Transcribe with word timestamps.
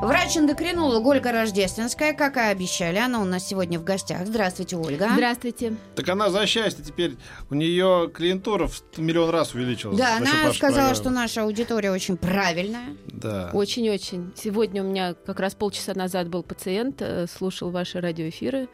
Врач-эндокринолог 0.00 1.04
Ольга 1.04 1.32
Рождественская, 1.32 2.12
как 2.12 2.36
и 2.36 2.40
обещали, 2.40 2.98
она 2.98 3.20
у 3.20 3.24
нас 3.24 3.48
сегодня 3.48 3.80
в 3.80 3.84
гостях. 3.84 4.26
Здравствуйте, 4.26 4.76
Ольга. 4.76 5.08
Здравствуйте. 5.12 5.74
Так 5.96 6.08
она 6.08 6.30
за 6.30 6.46
счастье 6.46 6.84
теперь, 6.84 7.16
у 7.50 7.54
нее 7.54 8.08
клиентура 8.14 8.68
в 8.68 8.98
миллион 8.98 9.30
раз 9.30 9.54
увеличилась. 9.54 9.98
Да, 9.98 10.18
она 10.18 10.52
сказала, 10.52 10.74
программы. 10.74 10.94
что 10.94 11.10
наша 11.10 11.42
аудитория 11.42 11.90
очень 11.90 12.16
правильная. 12.16 12.96
Да. 13.06 13.50
Очень-очень. 13.52 14.32
Сегодня 14.36 14.84
у 14.84 14.86
меня 14.86 15.14
как 15.14 15.40
раз 15.40 15.54
полчаса 15.54 15.94
назад 15.94 16.28
был 16.28 16.44
пациент, 16.44 17.02
э, 17.02 17.26
слушал 17.26 17.70
ваши 17.70 18.00
радиоэфиры, 18.00 18.68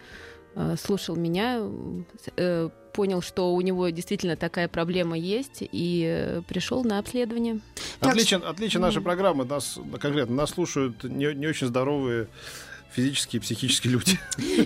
э, 0.56 0.76
слушал 0.76 1.16
меня, 1.16 1.60
э, 2.36 2.68
понял, 2.94 3.20
что 3.20 3.52
у 3.52 3.60
него 3.60 3.88
действительно 3.90 4.36
такая 4.36 4.68
проблема 4.68 5.18
есть, 5.18 5.58
и 5.60 6.04
э, 6.06 6.42
пришел 6.48 6.84
на 6.84 6.98
обследование. 6.98 7.60
Так 8.00 8.12
Отличие, 8.12 8.40
отличие 8.40 8.80
нашей 8.80 9.02
программы, 9.02 9.44
нас 9.44 9.78
конкретно 10.00 10.34
нас 10.36 10.50
слушают 10.50 11.04
не, 11.04 11.34
не 11.34 11.46
очень 11.46 11.66
здоровые 11.66 12.28
физические 12.94 13.40
и 13.40 13.42
психические 13.42 13.92
люди. 13.92 14.18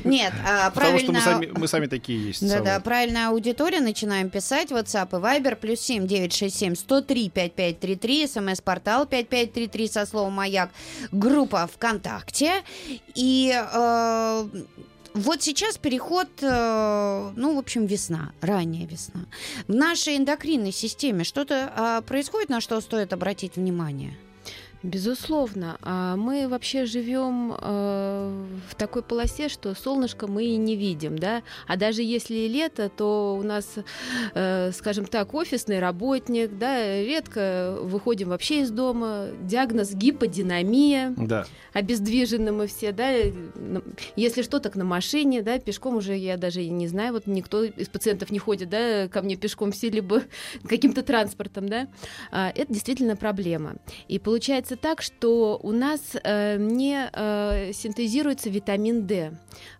Нет, 0.04 0.32
а 0.46 0.70
Потому 0.70 0.98
что 0.98 1.12
мы 1.12 1.20
правильно... 1.20 1.46
сами, 1.46 1.58
мы 1.58 1.68
сами 1.68 1.86
такие 1.86 2.26
есть. 2.26 2.42
Да-да, 2.42 2.56
самые. 2.58 2.80
правильная 2.80 3.28
аудитория. 3.28 3.80
Начинаем 3.80 4.28
писать. 4.28 4.70
WhatsApp 4.70 5.08
и 5.12 5.22
Viber. 5.22 5.56
Плюс 5.56 5.80
семь 5.80 6.06
девять 6.06 6.34
шесть 6.34 6.58
семь 6.58 6.74
сто 6.74 7.00
три 7.00 7.30
пять 7.30 7.54
пять 7.54 7.80
три 7.80 7.96
три. 7.96 8.26
СМС-портал 8.26 9.06
пять 9.06 9.28
пять 9.28 9.54
три 9.54 9.66
три 9.66 9.88
со 9.88 10.04
словом 10.04 10.34
«Маяк». 10.34 10.70
Группа 11.10 11.66
ВКонтакте. 11.72 12.62
И 13.14 13.50
э, 13.54 14.48
вот 15.14 15.42
сейчас 15.42 15.78
переход, 15.78 16.28
э, 16.42 17.32
ну, 17.36 17.54
в 17.54 17.58
общем, 17.58 17.86
весна, 17.86 18.32
ранняя 18.40 18.86
весна. 18.86 19.26
В 19.66 19.74
нашей 19.74 20.16
эндокринной 20.16 20.72
системе 20.72 21.24
что-то 21.24 21.72
э, 21.74 22.02
происходит, 22.06 22.48
на 22.48 22.60
что 22.60 22.80
стоит 22.80 23.12
обратить 23.12 23.56
внимание? 23.56 24.16
Безусловно. 24.82 25.76
А 25.82 26.16
мы 26.16 26.48
вообще 26.48 26.84
живем 26.86 27.52
э, 27.60 28.46
в 28.68 28.74
такой 28.76 29.02
полосе, 29.02 29.48
что 29.48 29.74
солнышко 29.74 30.26
мы 30.28 30.44
и 30.44 30.56
не 30.56 30.76
видим, 30.76 31.18
да. 31.18 31.42
А 31.66 31.76
даже 31.76 32.02
если 32.02 32.46
лето, 32.46 32.88
то 32.88 33.36
у 33.38 33.42
нас, 33.42 33.76
э, 34.34 34.70
скажем 34.72 35.06
так, 35.06 35.34
офисный 35.34 35.80
работник, 35.80 36.58
да, 36.58 37.02
редко 37.02 37.76
выходим 37.80 38.28
вообще 38.28 38.62
из 38.62 38.70
дома. 38.70 39.28
Диагноз 39.42 39.94
гиподинамия. 39.94 41.14
Да. 41.16 41.46
обездвижены 41.72 42.52
мы 42.52 42.66
все, 42.66 42.92
да, 42.92 43.10
если 44.16 44.42
что, 44.42 44.58
так 44.58 44.74
на 44.76 44.84
машине, 44.84 45.42
да, 45.42 45.58
пешком 45.58 45.96
уже 45.96 46.16
я 46.16 46.36
даже 46.36 46.64
не 46.64 46.88
знаю, 46.88 47.12
вот 47.12 47.26
никто 47.26 47.64
из 47.64 47.88
пациентов 47.88 48.30
не 48.30 48.38
ходит, 48.38 48.68
да, 48.68 49.08
ко 49.08 49.22
мне 49.22 49.36
пешком 49.36 49.72
все 49.72 49.90
либо 49.90 50.22
каким-то 50.68 51.02
транспортом, 51.02 51.68
да, 51.68 51.88
А, 52.30 52.50
это 52.54 52.72
действительно 52.72 53.16
проблема. 53.16 53.76
И 54.08 54.18
получается 54.18 54.67
так, 54.76 55.02
что 55.02 55.58
у 55.62 55.72
нас 55.72 56.00
э, 56.22 56.56
не 56.58 57.08
э, 57.12 57.72
синтезируется 57.72 58.50
витамин 58.50 59.06
D, 59.06 59.32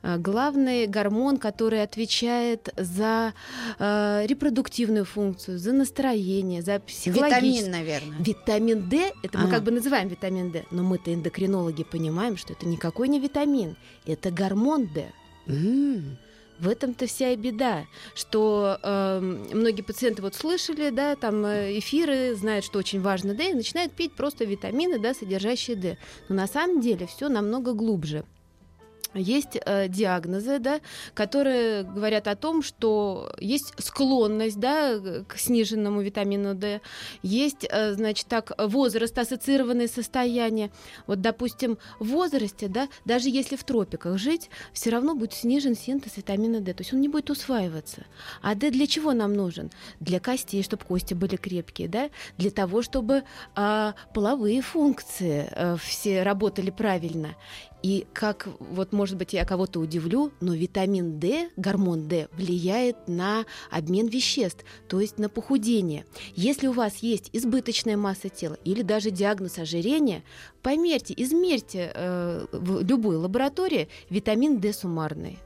А, 0.03 0.17
главный 0.19 0.86
гормон, 0.86 1.36
который 1.36 1.83
отвечает 1.83 2.69
за 2.77 3.33
э, 3.78 4.27
репродуктивную 4.27 5.05
функцию, 5.05 5.59
за 5.59 5.72
настроение, 5.72 6.62
за 6.62 6.78
психологическое. 6.81 7.41
Витамин, 7.41 7.70
наверное. 7.70 8.19
Витамин 8.19 8.89
D, 8.89 9.12
это 9.22 9.39
мы 9.39 9.44
Ага. 9.44 9.55
как 9.55 9.62
бы 9.64 9.70
называем 9.70 10.09
витамин 10.09 10.50
D, 10.50 10.64
но 10.70 10.83
мы-то 10.83 11.12
эндокринологи 11.12 11.84
понимаем, 11.84 12.36
что 12.36 12.53
это 12.53 12.66
никакой 12.66 13.09
не 13.09 13.20
витамин, 13.20 13.76
это 14.06 14.31
гормон 14.31 14.87
D. 14.94 15.06
М. 15.47 16.19
В 16.58 16.69
этом-то 16.69 17.06
вся 17.06 17.30
и 17.30 17.36
беда, 17.36 17.86
что 18.14 18.78
эм, 18.82 19.46
многие 19.52 19.82
пациенты 19.82 20.22
вот 20.22 20.34
слышали, 20.34 20.91
да, 20.91 21.14
там 21.14 21.44
э, 21.46 21.78
эфиры, 21.78 22.34
знают, 22.34 22.64
что 22.64 22.80
очень 22.80 23.00
важно 23.00 23.34
D, 23.34 23.50
и 23.50 23.54
начинают 23.54 23.92
пить 23.92 24.12
просто 24.14 24.44
витамины, 24.44 24.98
да, 24.98 25.14
содержащие 25.14 25.76
D. 25.76 25.98
Но 26.28 26.34
на 26.34 26.46
самом 26.48 26.80
деле 26.80 27.06
все 27.06 27.28
намного 27.28 27.74
глубже. 27.74 28.24
Есть 29.14 29.56
э, 29.64 29.88
диагнозы, 29.88 30.58
да, 30.58 30.80
которые 31.14 31.82
говорят 31.82 32.28
о 32.28 32.36
том, 32.36 32.62
что 32.62 33.32
есть 33.38 33.72
склонность 33.78 34.60
да, 34.60 34.98
к 35.26 35.38
сниженному 35.38 36.02
витамину 36.02 36.54
D, 36.54 36.80
есть, 37.22 37.66
э, 37.69 37.94
значит, 37.94 38.26
так, 38.26 38.52
возраст, 38.58 39.16
ассоциированные 39.19 39.88
состояния. 39.88 40.70
Вот, 41.06 41.22
допустим, 41.22 41.78
в 41.98 42.08
возрасте, 42.08 42.69
да, 42.69 42.88
даже 43.06 43.30
если 43.30 43.56
в 43.56 43.64
тропиках 43.64 44.19
жить, 44.19 44.50
все 44.72 44.91
равно 44.91 45.14
будет 45.14 45.32
снижен 45.32 45.75
синтез 45.75 46.16
витамина 46.16 46.60
D, 46.60 46.75
то 46.75 46.82
есть 46.82 46.92
он 46.92 47.00
не 47.00 47.08
будет 47.08 47.30
усваиваться. 47.30 48.04
А 48.42 48.54
D 48.54 48.70
для 48.70 48.86
чего 48.86 49.14
нам 49.14 49.32
нужен? 49.32 49.70
Для 50.00 50.20
костей, 50.20 50.62
чтобы 50.62 50.84
кости 50.84 51.14
были 51.14 51.36
крепкие, 51.36 51.88
да, 51.88 52.10
для 52.36 52.50
того, 52.50 52.82
чтобы 52.82 53.22
а, 53.54 53.94
половые 54.12 54.60
функции 54.60 55.48
э, 55.50 55.76
все 55.76 56.22
работали 56.22 56.70
правильно. 56.70 57.34
И 57.83 58.06
как, 58.12 58.49
вот, 58.59 58.93
может 58.93 59.16
быть, 59.16 59.33
я 59.33 59.44
кого-то 59.44 59.81
удивлю, 59.81 60.33
но 60.41 60.55
витамин 60.55 61.21
D, 61.21 61.50
гормон 61.56 62.09
D, 62.09 62.28
влияет 62.33 62.97
на 63.06 63.47
обмен 63.71 64.09
веществ, 64.09 64.65
то 64.89 65.00
есть 65.00 65.19
на 65.19 65.28
похудение. 65.28 66.05
Если 66.34 66.67
у 66.67 66.72
вас 66.72 66.99
есть 66.99 67.31
избыточная 67.33 67.97
масса 67.97 68.28
тела 68.28 68.59
или 68.65 68.83
даже 68.83 69.11
диагноз 69.11 69.59
ожирения, 69.59 70.25
померьте, 70.62 71.15
измерьте 71.17 71.93
э, 71.94 72.47
в 72.53 72.83
любой 72.83 73.17
лаборатории 73.17 73.88
витамин 74.11 74.59
D 74.59 74.72
суммарный. 74.72 75.38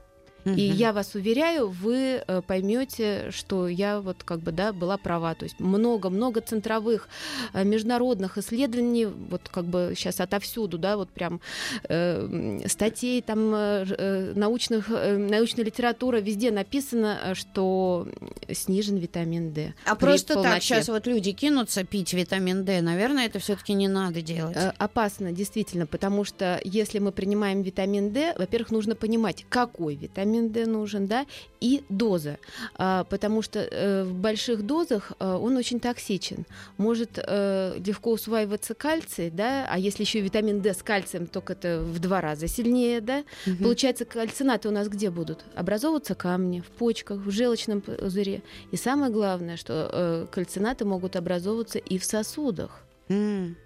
И 0.44 0.62
я 0.62 0.92
вас 0.92 1.14
уверяю, 1.14 1.68
вы 1.68 2.22
э, 2.26 2.42
поймете, 2.46 3.30
что 3.30 3.68
я 3.68 4.00
вот 4.00 4.22
как 4.24 4.40
бы 4.40 4.52
да 4.52 4.72
была 4.72 4.96
права. 4.96 5.34
То 5.34 5.44
есть 5.44 5.60
много-много 5.60 6.40
центровых 6.40 7.08
э, 7.52 7.64
международных 7.64 8.38
исследований, 8.38 9.06
вот 9.06 9.42
как 9.48 9.64
бы 9.64 9.94
сейчас 9.96 10.20
отовсюду, 10.20 10.78
да, 10.78 10.96
вот 10.96 11.10
прям 11.10 11.40
э, 11.88 12.60
статей 12.66 13.22
там 13.22 13.54
э, 13.54 13.86
э, 13.88 14.32
научных, 14.34 14.90
э, 14.90 15.16
научная 15.16 15.64
литература 15.64 16.18
везде 16.18 16.50
написано, 16.50 17.34
что 17.34 18.08
снижен 18.50 18.96
витамин 18.96 19.52
D. 19.52 19.74
А 19.86 19.94
просто 19.94 20.34
так 20.34 20.42
полноте. 20.42 20.60
сейчас 20.60 20.88
вот 20.88 21.06
люди 21.06 21.32
кинутся 21.32 21.84
пить 21.84 22.12
витамин 22.12 22.64
D. 22.64 22.80
Наверное, 22.80 23.26
это 23.26 23.38
все-таки 23.38 23.74
не 23.74 23.88
надо 23.88 24.22
делать. 24.22 24.56
Опасно, 24.78 25.32
действительно, 25.32 25.86
потому 25.86 26.24
что 26.24 26.60
если 26.64 26.98
мы 26.98 27.12
принимаем 27.12 27.62
витамин 27.62 28.12
D, 28.12 28.34
во-первых, 28.36 28.70
нужно 28.70 28.94
понимать, 28.94 29.46
какой 29.48 29.94
витамин 29.94 30.31
D 30.40 30.66
нужен, 30.66 31.06
да, 31.06 31.26
и 31.60 31.82
доза, 31.88 32.38
А, 32.74 33.04
потому 33.04 33.42
что 33.42 33.60
э, 33.60 34.04
в 34.04 34.14
больших 34.14 34.66
дозах 34.66 35.12
э, 35.18 35.32
он 35.32 35.56
очень 35.56 35.78
токсичен, 35.80 36.44
может 36.76 37.18
э, 37.18 37.78
легко 37.84 38.12
усваиваться 38.12 38.74
кальций, 38.74 39.30
да, 39.30 39.66
а 39.70 39.78
если 39.78 40.02
еще 40.02 40.20
витамин 40.20 40.60
D 40.60 40.74
с 40.74 40.82
кальцием, 40.82 41.26
только 41.26 41.52
это 41.52 41.80
в 41.80 41.98
два 41.98 42.20
раза 42.20 42.48
сильнее, 42.48 43.00
да, 43.00 43.24
Мгм. 43.46 43.64
Получается, 43.64 44.04
кальцинаты 44.04 44.68
у 44.68 44.72
нас 44.72 44.88
где 44.88 45.10
будут? 45.10 45.44
Образовываться 45.54 46.14
камни 46.14 46.60
в 46.60 46.66
почках, 46.66 47.18
в 47.18 47.30
желчном 47.30 47.80
пузыре. 47.80 48.42
И 48.70 48.76
самое 48.76 49.12
главное, 49.12 49.56
что 49.56 50.28
кальцинаты 50.30 50.84
могут 50.84 51.16
образовываться 51.16 51.78
и 51.78 51.98
в 51.98 52.04
сосудах. 52.04 52.82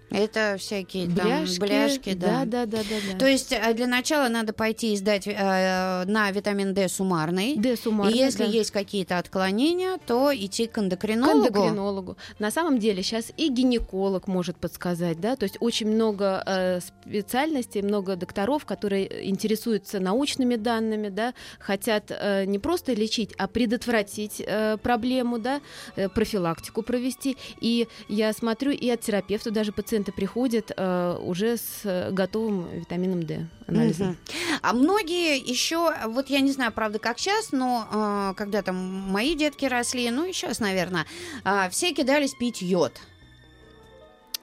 Это 0.09 0.55
всякие 0.57 1.07
там 1.07 1.25
Бляшки, 1.25 1.59
бляшки, 1.59 2.13
да. 2.13 2.45
да, 2.45 2.65
да, 2.65 2.77
да, 2.77 2.95
да. 3.11 3.19
То 3.19 3.27
есть 3.27 3.51
э, 3.51 3.73
для 3.73 3.87
начала 3.87 4.29
надо 4.29 4.53
пойти 4.53 4.93
и 4.93 4.95
сдать 4.95 5.27
э, 5.27 6.05
на 6.05 6.31
витамин 6.31 6.73
D 6.73 6.87
суммарный. 6.87 7.57
Д 7.57 7.73
И 7.73 7.75
суммарно, 7.75 8.15
если 8.15 8.45
да. 8.45 8.49
есть 8.49 8.71
какие-то 8.71 9.17
отклонения, 9.17 9.97
то 10.05 10.31
идти 10.33 10.67
к 10.67 10.77
к 10.77 10.79
эндокринологу. 10.79 11.47
эндокринологу. 11.47 12.17
На 12.39 12.51
самом 12.51 12.77
деле 12.77 13.01
сейчас 13.03 13.31
и 13.35 13.49
гинеколог 13.49 14.27
может 14.27 14.57
подсказать, 14.57 15.19
да, 15.19 15.35
то 15.35 15.43
есть 15.43 15.57
очень 15.59 15.87
много 15.87 16.43
э, 16.45 16.79
специальностей, 16.81 17.81
много 17.81 18.15
докторов, 18.15 18.65
которые 18.65 19.29
интересуются 19.29 19.99
научными 19.99 20.55
данными, 20.55 21.09
да, 21.09 21.33
хотят 21.59 22.11
э, 22.11 22.45
не 22.45 22.59
просто 22.59 22.93
лечить, 22.93 23.33
а 23.37 23.47
предотвратить 23.47 24.39
э, 24.39 24.77
проблему, 24.77 25.39
да, 25.39 25.61
э, 25.95 26.09
профилактику 26.09 26.83
провести. 26.83 27.37
И 27.59 27.87
я 28.07 28.31
смотрю, 28.33 28.71
и 28.71 28.89
от 28.89 29.01
терапевта 29.01 29.36
даже 29.51 29.71
пациенты 29.71 30.11
приходят 30.11 30.71
э, 30.75 31.17
уже 31.21 31.57
с 31.57 31.81
э, 31.83 32.11
готовым 32.11 32.69
витамином 32.71 33.23
D 33.23 33.47
анализом. 33.67 34.07
Мгм. 34.09 34.17
А 34.61 34.73
многие 34.73 35.37
еще, 35.37 35.93
вот 36.07 36.29
я 36.29 36.41
не 36.41 36.51
знаю, 36.51 36.71
правда, 36.71 36.99
как 36.99 37.19
сейчас, 37.19 37.51
но 37.51 37.87
э, 37.91 38.33
когда 38.37 38.61
там 38.61 38.75
мои 38.75 39.35
детки 39.35 39.65
росли, 39.65 40.09
ну 40.11 40.25
и 40.25 40.33
сейчас, 40.33 40.59
наверное, 40.59 41.05
все 41.71 41.93
кидались 41.93 42.33
пить 42.33 42.61
йод. 42.61 42.93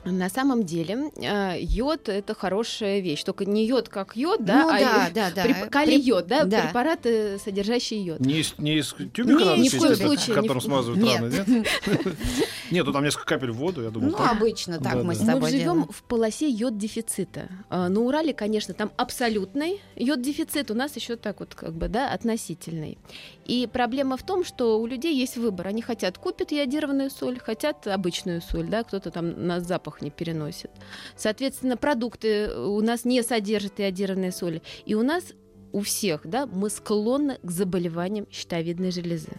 На 0.04 0.28
самом 0.28 0.64
деле 0.64 1.10
э, 1.16 1.56
йод 1.60 2.08
это 2.08 2.34
хорошая 2.34 3.00
вещь, 3.00 3.22
только 3.24 3.44
не 3.44 3.66
йод 3.66 3.88
как 3.88 4.16
йод, 4.16 4.44
да, 4.44 4.62
Ну 4.62 4.68
а 4.68 4.78
да, 4.78 5.10
да, 5.14 5.30
да. 5.34 5.46
преп- 5.46 5.68
калий-йод, 5.70 6.26
да, 6.26 6.44
Да. 6.44 6.62
препараты, 6.62 7.38
содержащие 7.38 8.04
йод. 8.04 8.20
Не 8.20 8.40
из, 8.40 8.54
не 8.58 8.78
из 8.78 8.92
тюбика 8.92 9.22
Не, 9.22 9.44
надо 9.44 9.56
ни 9.60 9.68
в 9.68 9.72
пить, 9.72 9.80
коем 9.80 9.92
это, 9.92 10.02
случае, 10.06 10.26
ни 10.28 10.32
в 10.32 10.34
которым 10.34 10.58
ко- 10.60 10.64
смазывают 10.64 11.02
Нет. 11.02 11.20
раны, 11.20 11.44
нет? 11.56 11.66
Нет, 12.70 12.86
ну 12.86 12.92
там 12.92 13.04
несколько 13.04 13.26
капель 13.26 13.50
в 13.50 13.56
воду, 13.56 13.82
я 13.82 13.90
думал. 13.90 14.10
Ну, 14.10 14.16
обычно 14.18 14.78
так 14.78 15.02
мы 15.04 15.14
с 15.14 15.20
Мы 15.20 15.26
тобой 15.34 15.50
живем 15.50 15.62
делаем. 15.64 15.88
в 15.90 16.02
полосе 16.04 16.48
йод-дефицита. 16.48 17.48
А, 17.68 17.88
На 17.88 18.00
Урале, 18.00 18.32
конечно, 18.32 18.72
там 18.74 18.90
абсолютный 18.96 19.80
йод-дефицит, 19.96 20.70
у 20.70 20.74
нас 20.74 20.96
еще 20.96 21.16
так 21.16 21.40
вот 21.40 21.54
как 21.54 21.72
бы, 21.74 21.88
да, 21.88 22.10
относительный. 22.12 22.98
И 23.44 23.68
проблема 23.70 24.16
в 24.16 24.22
том, 24.24 24.44
что 24.44 24.80
у 24.80 24.86
людей 24.86 25.14
есть 25.14 25.36
выбор. 25.36 25.68
Они 25.68 25.82
хотят 25.82 26.16
купят 26.18 26.50
йодированную 26.52 27.10
соль, 27.10 27.38
хотят 27.38 27.86
обычную 27.86 28.40
соль, 28.40 28.66
да, 28.66 28.82
кто-то 28.82 29.10
там 29.10 29.46
на 29.46 29.60
запах 29.60 29.93
не 30.02 30.10
переносит. 30.10 30.70
Соответственно, 31.16 31.76
продукты 31.76 32.50
у 32.50 32.80
нас 32.80 33.04
не 33.04 33.22
содержат 33.22 33.78
йодированной 33.78 34.32
соли. 34.32 34.62
И 34.86 34.94
у 34.94 35.02
нас 35.02 35.24
у 35.72 35.80
всех, 35.80 36.20
да, 36.24 36.46
мы 36.46 36.70
склонны 36.70 37.38
к 37.42 37.50
заболеваниям 37.50 38.26
щитовидной 38.30 38.92
железы. 38.92 39.32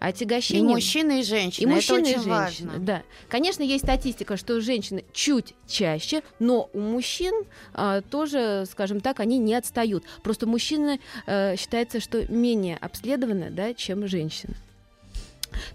И 0.00 0.04
Отягощение... 0.04 0.62
мужчины, 0.62 1.20
и 1.20 1.22
женщины. 1.22 1.64
И 1.64 1.66
мужчины, 1.66 1.98
это 1.98 2.08
и 2.08 2.12
очень 2.12 2.22
женщины. 2.22 2.68
важно. 2.70 2.78
Да. 2.78 3.02
Конечно, 3.28 3.62
есть 3.62 3.84
статистика, 3.84 4.36
что 4.36 4.60
женщины 4.60 5.04
чуть 5.12 5.54
чаще, 5.66 6.22
но 6.38 6.70
у 6.72 6.80
мужчин 6.80 7.34
а, 7.74 8.00
тоже, 8.02 8.64
скажем 8.70 9.00
так, 9.00 9.20
они 9.20 9.38
не 9.38 9.54
отстают. 9.54 10.04
Просто 10.22 10.46
мужчины 10.46 11.00
э, 11.26 11.56
считается, 11.56 12.00
что 12.00 12.30
менее 12.32 12.76
обследованы, 12.76 13.50
да, 13.50 13.74
чем 13.74 14.06
женщины. 14.06 14.54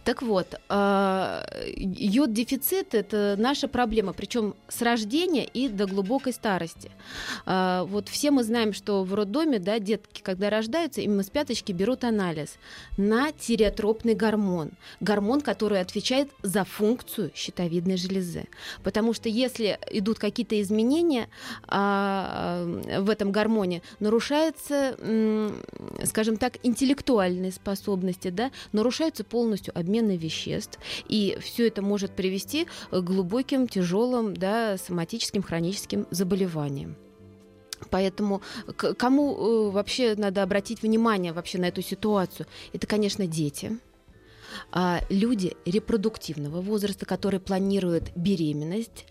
Так 0.03 0.21
вот, 0.21 0.55
а, 0.69 1.45
йод-дефицит 1.75 2.93
это 2.93 3.35
наша 3.37 3.67
проблема, 3.67 4.13
причем 4.13 4.55
с 4.67 4.81
рождения 4.81 5.45
и 5.45 5.69
до 5.69 5.85
глубокой 5.85 6.33
старости. 6.33 6.91
А, 7.45 7.83
Вот 7.83 8.09
все 8.09 8.31
мы 8.31 8.43
знаем, 8.43 8.73
что 8.73 9.03
в 9.03 9.13
роддоме, 9.13 9.59
да, 9.59 9.79
детки, 9.79 10.21
когда 10.21 10.49
рождаются, 10.49 11.01
им 11.01 11.19
из 11.19 11.29
пяточки 11.29 11.71
берут 11.71 12.03
анализ 12.03 12.55
на 12.97 13.31
тиреотропный 13.31 14.15
гормон, 14.15 14.71
гормон, 14.99 15.41
который 15.41 15.79
отвечает 15.79 16.29
за 16.41 16.63
функцию 16.63 17.31
щитовидной 17.35 17.97
железы. 17.97 18.45
Потому 18.83 19.13
что 19.13 19.29
если 19.29 19.79
идут 19.91 20.19
какие-то 20.19 20.61
изменения 20.61 21.29
а, 21.67 22.65
в 22.99 23.09
этом 23.09 23.31
гормоне, 23.31 23.81
нарушаются, 23.99 24.97
скажем 26.03 26.37
так, 26.37 26.57
интеллектуальные 26.63 27.51
способности, 27.51 28.29
да, 28.29 28.51
нарушаются 28.71 29.23
полностью 29.23 29.62
обмены 29.69 30.17
веществ, 30.17 30.79
и 31.07 31.37
все 31.41 31.67
это 31.67 31.81
может 31.81 32.15
привести 32.15 32.67
к 32.91 33.01
глубоким, 33.01 33.67
тяжелым, 33.67 34.35
да, 34.35 34.77
соматическим, 34.77 35.43
хроническим 35.43 36.07
заболеваниям. 36.11 36.95
Поэтому 37.89 38.41
кому 38.97 39.35
э, 39.35 39.71
вообще 39.71 40.15
надо 40.15 40.41
обратить 40.43 40.81
внимание 40.81 41.33
вообще 41.33 41.57
на 41.57 41.65
эту 41.65 41.81
ситуацию? 41.81 42.47
Это, 42.71 42.87
конечно, 42.87 43.27
дети, 43.27 43.77
а, 44.71 45.01
люди 45.09 45.55
репродуктивного 45.65 46.61
возраста, 46.61 47.05
которые 47.05 47.39
планируют 47.39 48.11
беременность, 48.15 49.05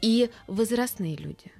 и 0.00 0.30
возрастные 0.46 1.16
люди. 1.16 1.52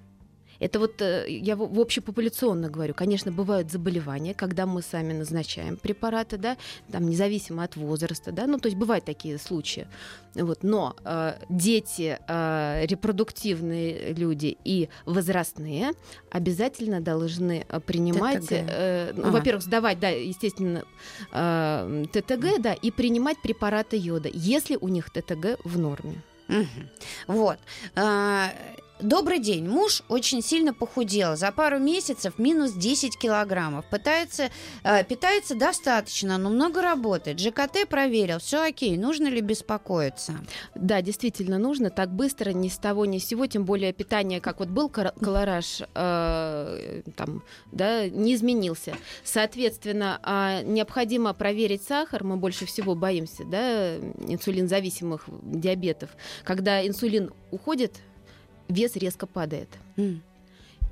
Это 0.60 0.78
вот 0.78 1.00
э, 1.02 1.26
я 1.28 1.56
в 1.56 1.80
общепопуляционно 1.80 2.68
говорю. 2.68 2.94
Конечно, 2.94 3.30
бывают 3.32 3.70
заболевания, 3.70 4.34
когда 4.34 4.66
мы 4.66 4.82
сами 4.82 5.12
назначаем 5.12 5.76
препараты, 5.76 6.36
да, 6.36 6.56
там 6.90 7.08
независимо 7.08 7.62
от 7.64 7.76
возраста, 7.76 8.32
да, 8.32 8.46
ну 8.46 8.58
то 8.58 8.66
есть 8.68 8.76
бывают 8.78 9.04
такие 9.04 9.38
случаи. 9.38 9.86
Вот, 10.34 10.62
но 10.62 10.94
э, 11.04 11.34
дети, 11.48 12.18
э, 12.26 12.86
репродуктивные 12.86 14.12
люди 14.12 14.56
и 14.64 14.88
возрастные 15.06 15.92
обязательно 16.30 17.00
должны 17.00 17.64
э, 17.68 17.80
принимать, 17.80 18.46
ТТГ. 18.46 18.52
э, 18.52 19.12
ну, 19.14 19.22
Ага. 19.24 19.30
во-первых, 19.30 19.62
сдавать, 19.62 19.98
да, 20.00 20.08
естественно, 20.08 20.84
э, 21.32 22.04
ТТГ, 22.12 22.60
да, 22.60 22.72
и 22.72 22.90
принимать 22.90 23.40
препараты 23.42 23.96
йода, 23.96 24.28
если 24.32 24.76
у 24.80 24.88
них 24.88 25.10
ТТГ 25.10 25.58
в 25.64 25.78
норме. 25.78 26.22
Мгм. 26.48 26.88
Вот. 27.26 27.58
Добрый 29.00 29.38
день. 29.38 29.68
Муж 29.68 30.02
очень 30.08 30.42
сильно 30.42 30.74
похудел. 30.74 31.36
За 31.36 31.52
пару 31.52 31.78
месяцев 31.78 32.36
минус 32.36 32.72
10 32.72 33.16
килограммов. 33.16 33.84
Пытается, 33.88 34.50
э, 34.82 35.04
питается 35.04 35.54
достаточно, 35.54 36.36
но 36.36 36.50
много 36.50 36.82
работает. 36.82 37.38
ЖКТ 37.38 37.88
проверил. 37.88 38.40
Все 38.40 38.64
окей. 38.64 38.96
Нужно 38.96 39.28
ли 39.28 39.40
беспокоиться? 39.40 40.34
Да, 40.74 41.00
действительно 41.00 41.58
нужно 41.58 41.90
так 41.90 42.10
быстро, 42.10 42.50
ни 42.50 42.68
с 42.68 42.76
того, 42.76 43.06
ни 43.06 43.18
с 43.18 43.26
сего, 43.26 43.46
тем 43.46 43.64
более 43.64 43.92
питание, 43.92 44.40
как 44.40 44.58
вот 44.58 44.68
был 44.68 44.88
колораж, 44.88 45.82
э, 45.94 47.02
там, 47.14 47.44
да, 47.70 48.08
не 48.08 48.34
изменился. 48.34 48.96
Соответственно, 49.22 50.18
а, 50.24 50.62
необходимо 50.62 51.34
проверить 51.34 51.84
сахар, 51.84 52.24
мы 52.24 52.36
больше 52.36 52.66
всего 52.66 52.96
боимся, 52.96 53.44
да, 53.44 53.96
инсулинзависимых 53.96 55.26
диабетов. 55.42 56.10
Когда 56.42 56.84
инсулин 56.84 57.30
уходит, 57.52 58.00
вес 58.68 58.96
резко 58.96 59.26
падает. 59.26 59.68
М. 59.96 60.22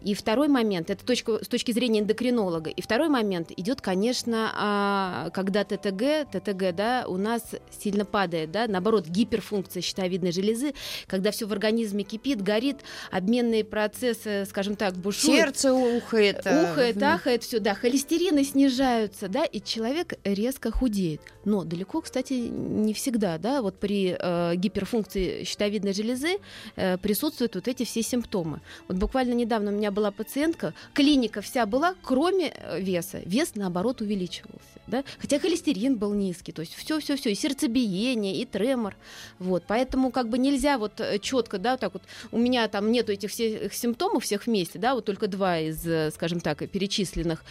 И 0.02 0.14
второй 0.14 0.48
момент, 0.48 0.90
это 0.90 1.04
точка, 1.04 1.42
с 1.44 1.48
точки 1.48 1.72
зрения 1.72 2.00
эндокринолога. 2.00 2.70
И 2.70 2.80
второй 2.80 3.08
момент 3.08 3.50
идет, 3.56 3.80
конечно, 3.80 4.52
а, 4.54 5.30
когда 5.30 5.64
ТТГ, 5.64 6.30
ТТГ, 6.30 6.74
да, 6.74 7.04
у 7.08 7.16
нас 7.16 7.42
сильно 7.70 8.04
падает, 8.04 8.50
да, 8.52 8.66
наоборот, 8.68 9.06
гиперфункция 9.06 9.80
щитовидной 9.82 10.32
железы, 10.32 10.74
когда 11.06 11.30
все 11.30 11.46
в 11.46 11.52
организме 11.52 12.04
кипит, 12.04 12.42
горит, 12.42 12.78
обменные 13.10 13.64
процессы, 13.64 14.44
скажем 14.48 14.76
так, 14.76 14.94
бушуют. 14.94 15.36
Сердце 15.36 15.72
ухает. 15.74 16.42
э, 16.44 16.72
Ухает, 16.72 17.02
ахает, 17.02 17.42
все, 17.42 17.58
да, 17.58 17.74
холестерины 17.74 18.44
снижаются, 18.44 19.28
да, 19.28 19.44
и 19.44 19.60
человек 19.60 20.14
резко 20.24 20.70
худеет. 20.70 21.20
Но 21.44 21.64
далеко, 21.64 22.00
кстати, 22.00 22.34
не 22.34 22.92
всегда, 22.94 23.38
да, 23.38 23.62
вот 23.62 23.78
при 23.78 24.16
э, 24.18 24.54
гиперфункции 24.56 25.44
щитовидной 25.44 25.92
железы 25.92 26.38
э, 26.76 26.98
присутствуют 26.98 27.54
вот 27.54 27.68
эти 27.68 27.84
все 27.84 28.02
симптомы. 28.02 28.60
Вот 28.88 28.98
буквально 28.98 29.32
недавно 29.34 29.70
у 29.70 29.74
меня 29.74 29.85
была 29.90 30.10
пациентка, 30.10 30.74
клиника 30.94 31.40
вся 31.40 31.66
была, 31.66 31.94
кроме 32.02 32.52
э, 32.54 32.80
веса, 32.80 33.20
вес 33.24 33.54
наоборот 33.54 34.00
увеличивался, 34.00 34.80
да, 34.86 35.04
хотя 35.18 35.38
холестерин 35.38 35.96
был 35.96 36.14
низкий, 36.14 36.52
то 36.52 36.60
есть 36.60 36.74
все, 36.74 37.00
все, 37.00 37.16
все, 37.16 37.30
и 37.30 37.34
сердцебиение, 37.34 38.36
и 38.36 38.44
тремор, 38.44 38.96
вот, 39.38 39.64
поэтому 39.66 40.10
как 40.10 40.28
бы 40.28 40.38
нельзя 40.38 40.78
вот 40.78 41.00
четко, 41.20 41.58
да, 41.58 41.76
так 41.76 41.94
вот, 41.94 42.02
у 42.32 42.38
меня 42.38 42.68
там 42.68 42.92
нету 42.92 43.12
этих 43.12 43.30
всех 43.30 43.72
симптомов 43.72 44.24
всех 44.24 44.46
вместе, 44.46 44.78
да, 44.78 44.94
вот 44.94 45.04
только 45.04 45.28
два 45.28 45.58
из, 45.58 45.86
э, 45.86 46.10
скажем 46.10 46.40
так, 46.40 46.68
перечисленных, 46.68 47.44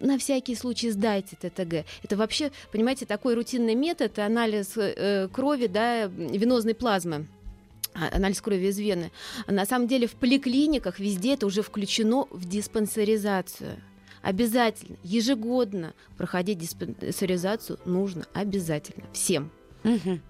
на 0.00 0.18
всякий 0.18 0.54
случай 0.54 0.90
сдайте 0.90 1.36
ТТГ. 1.36 1.84
Это 2.02 2.16
вообще, 2.16 2.52
понимаете, 2.72 3.06
такой 3.06 3.34
рутинный 3.34 3.74
метод, 3.74 4.18
анализ 4.18 4.72
э, 4.76 5.28
крови, 5.32 5.66
да, 5.66 6.06
венозной 6.06 6.74
плазмы 6.74 7.26
анализ 7.94 8.40
крови 8.40 8.68
из 8.68 8.78
вены. 8.78 9.10
А 9.46 9.52
На 9.52 9.66
самом 9.66 9.88
деле 9.88 10.06
в 10.06 10.14
поликлиниках 10.14 10.98
везде 10.98 11.34
это 11.34 11.46
уже 11.46 11.62
включено 11.62 12.26
в 12.30 12.48
диспансеризацию. 12.48 13.82
Обязательно, 14.22 14.96
ежегодно 15.04 15.94
проходить 16.16 16.58
диспансеризацию 16.58 17.78
нужно 17.84 18.26
обязательно 18.34 19.04
всем. 19.12 19.50
Мгм. 19.84 20.20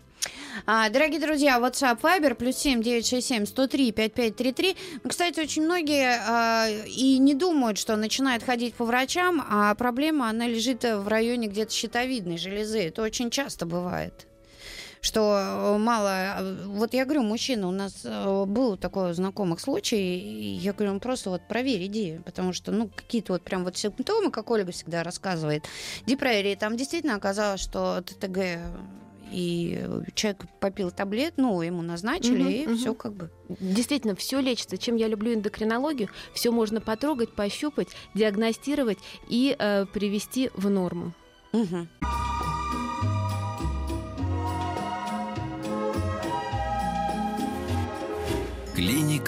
А, 0.67 0.88
дорогие 0.91 1.21
друзья, 1.21 1.59
WhatsApp 1.59 2.00
Viber 2.00 2.35
плюс 2.35 2.57
7 2.57 2.83
967 2.83 3.47
103 3.47 3.93
5533. 3.93 4.77
Ну, 5.05 5.11
Кстати, 5.11 5.41
очень 5.41 5.65
многие 5.65 6.21
а, 6.27 6.69
и 6.87 7.19
не 7.19 7.35
думают, 7.35 7.79
что 7.79 7.97
начинают 7.97 8.43
ходить 8.43 8.75
по 8.75 8.85
врачам, 8.85 9.45
а 9.49 9.75
проблема, 9.75 10.29
она 10.29 10.47
лежит 10.47 10.85
в 10.85 11.07
районе 11.09 11.49
где-то 11.49 11.73
щитовидной 11.73 12.38
железы. 12.38 12.81
Это 12.81 13.03
очень 13.03 13.31
часто 13.31 13.67
бывает. 13.67 14.27
Что 15.00 15.75
э, 15.76 15.78
мало... 15.78 16.40
э, 16.40 16.64
Вот 16.67 16.95
я 16.95 17.05
говорю, 17.05 17.23
мужчина, 17.23 17.69
у 17.69 17.71
нас 17.71 18.00
э, 18.05 18.45
был 18.47 18.76
такой 18.76 19.12
знакомых 19.14 19.61
случай, 19.61 20.19
я 20.61 20.73
говорю, 20.73 20.95
ну 20.95 21.00
просто 21.00 21.31
вот 21.31 21.43
проверь, 21.49 21.85
иди, 21.87 22.21
потому 22.25 22.52
что, 22.52 22.73
ну, 22.73 22.88
какие-то 22.95 23.35
вот 23.35 23.43
прям 23.43 23.64
вот 23.64 23.76
симптомы, 23.76 24.31
как 24.31 24.50
Ольга 24.50 24.73
всегда 24.73 25.02
рассказывает, 25.02 25.64
иди 26.07 26.17
проверь, 26.17 26.49
и 26.49 26.57
там 26.57 26.76
действительно 26.76 27.14
оказалось, 27.14 27.61
что 27.61 28.02
ТТГ 28.02 28.38
и 29.31 29.85
человек 30.14 30.45
попил 30.59 30.90
таблет, 30.90 31.35
ну, 31.37 31.61
ему 31.61 31.83
назначили, 31.83 32.43
Мгм, 32.43 32.49
и 32.50 32.67
мгм. 32.67 32.76
все 32.78 32.95
как 32.95 33.12
бы. 33.12 33.31
Действительно, 33.61 34.14
все 34.17 34.40
лечится. 34.40 34.78
Чем 34.78 34.97
я 34.97 35.07
люблю 35.07 35.35
эндокринологию, 35.35 36.09
все 36.33 36.50
можно 36.50 36.81
потрогать, 36.81 37.35
пощупать, 37.35 37.88
диагностировать 38.14 38.99
и 39.28 39.55
э, 39.59 39.85
привести 39.93 40.50
в 40.55 40.71
норму. 40.71 41.12
Мгм. 41.52 41.88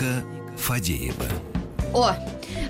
Клиника 0.01 0.25
Фадеева. 0.57 1.27
О, 1.93 2.15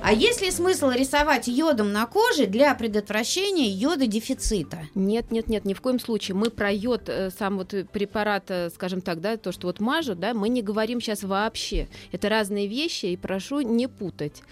а 0.03 0.13
есть 0.13 0.43
ли 0.43 0.51
смысл 0.51 0.91
рисовать 0.91 1.47
йодом 1.47 1.93
на 1.93 2.07
коже 2.07 2.47
для 2.47 2.75
предотвращения 2.75 3.69
йододефицита? 3.69 4.79
Нет, 4.95 5.31
нет, 5.31 5.49
нет, 5.49 5.65
ни 5.65 5.75
в 5.75 5.81
коем 5.81 6.01
случае. 6.01 6.35
Мы 6.35 6.51
про 6.51 6.73
йод, 6.73 7.09
э, 7.09 7.31
сам 7.31 7.59
вот 7.59 7.75
препарат, 7.93 8.45
э, 8.49 8.71
скажем 8.71 9.01
так, 9.01 9.21
да, 9.21 9.37
то, 9.37 9.53
что 9.53 9.69
вот 9.69 9.79
мажут, 9.79 10.19
да, 10.19 10.35
мы 10.35 10.49
не 10.49 10.63
говорим 10.63 11.01
сейчас 11.01 11.23
вообще. 11.23 11.89
Это 12.11 12.29
разные 12.29 12.67
вещи, 12.67 13.07
и 13.07 13.17
прошу 13.17 13.61
не 13.61 13.87
путать. 13.87 14.43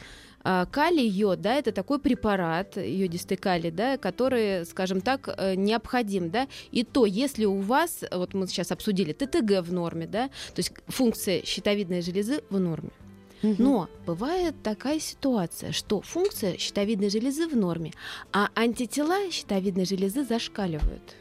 А, 0.45 0.67
калий 0.67 1.09
йод, 1.09 1.41
да, 1.41 1.55
это 1.55 1.73
такой 1.73 1.99
препарат, 1.99 2.77
йодистый 2.77 3.37
калий, 3.37 3.71
да, 3.71 3.97
который, 3.97 4.65
скажем 4.65 5.01
так, 5.01 5.29
э, 5.37 5.55
необходим, 5.55 6.31
да, 6.31 6.49
и 6.71 6.85
то, 6.85 7.07
если 7.07 7.45
у 7.45 7.61
вас, 7.61 8.05
вот 8.11 8.35
мы 8.35 8.47
сейчас 8.47 8.73
обсудили, 8.73 9.13
ТТГ 9.13 9.63
в 9.63 9.73
норме, 9.73 10.07
да, 10.07 10.29
то 10.29 10.59
есть 10.59 10.73
функция 10.87 11.45
щитовидной 11.45 12.03
железы 12.03 12.43
в 12.51 12.59
норме. 12.59 12.91
Но 13.43 13.89
бывает 14.05 14.55
такая 14.63 14.99
ситуация, 14.99 15.73
что 15.73 16.01
функция 16.01 16.57
щитовидной 16.57 17.09
железы 17.09 17.47
в 17.47 17.57
норме, 17.57 17.93
а 18.33 18.49
антитела 18.55 19.31
щитовидной 19.31 19.85
железы 19.85 20.25
зашкаливают. 20.25 21.15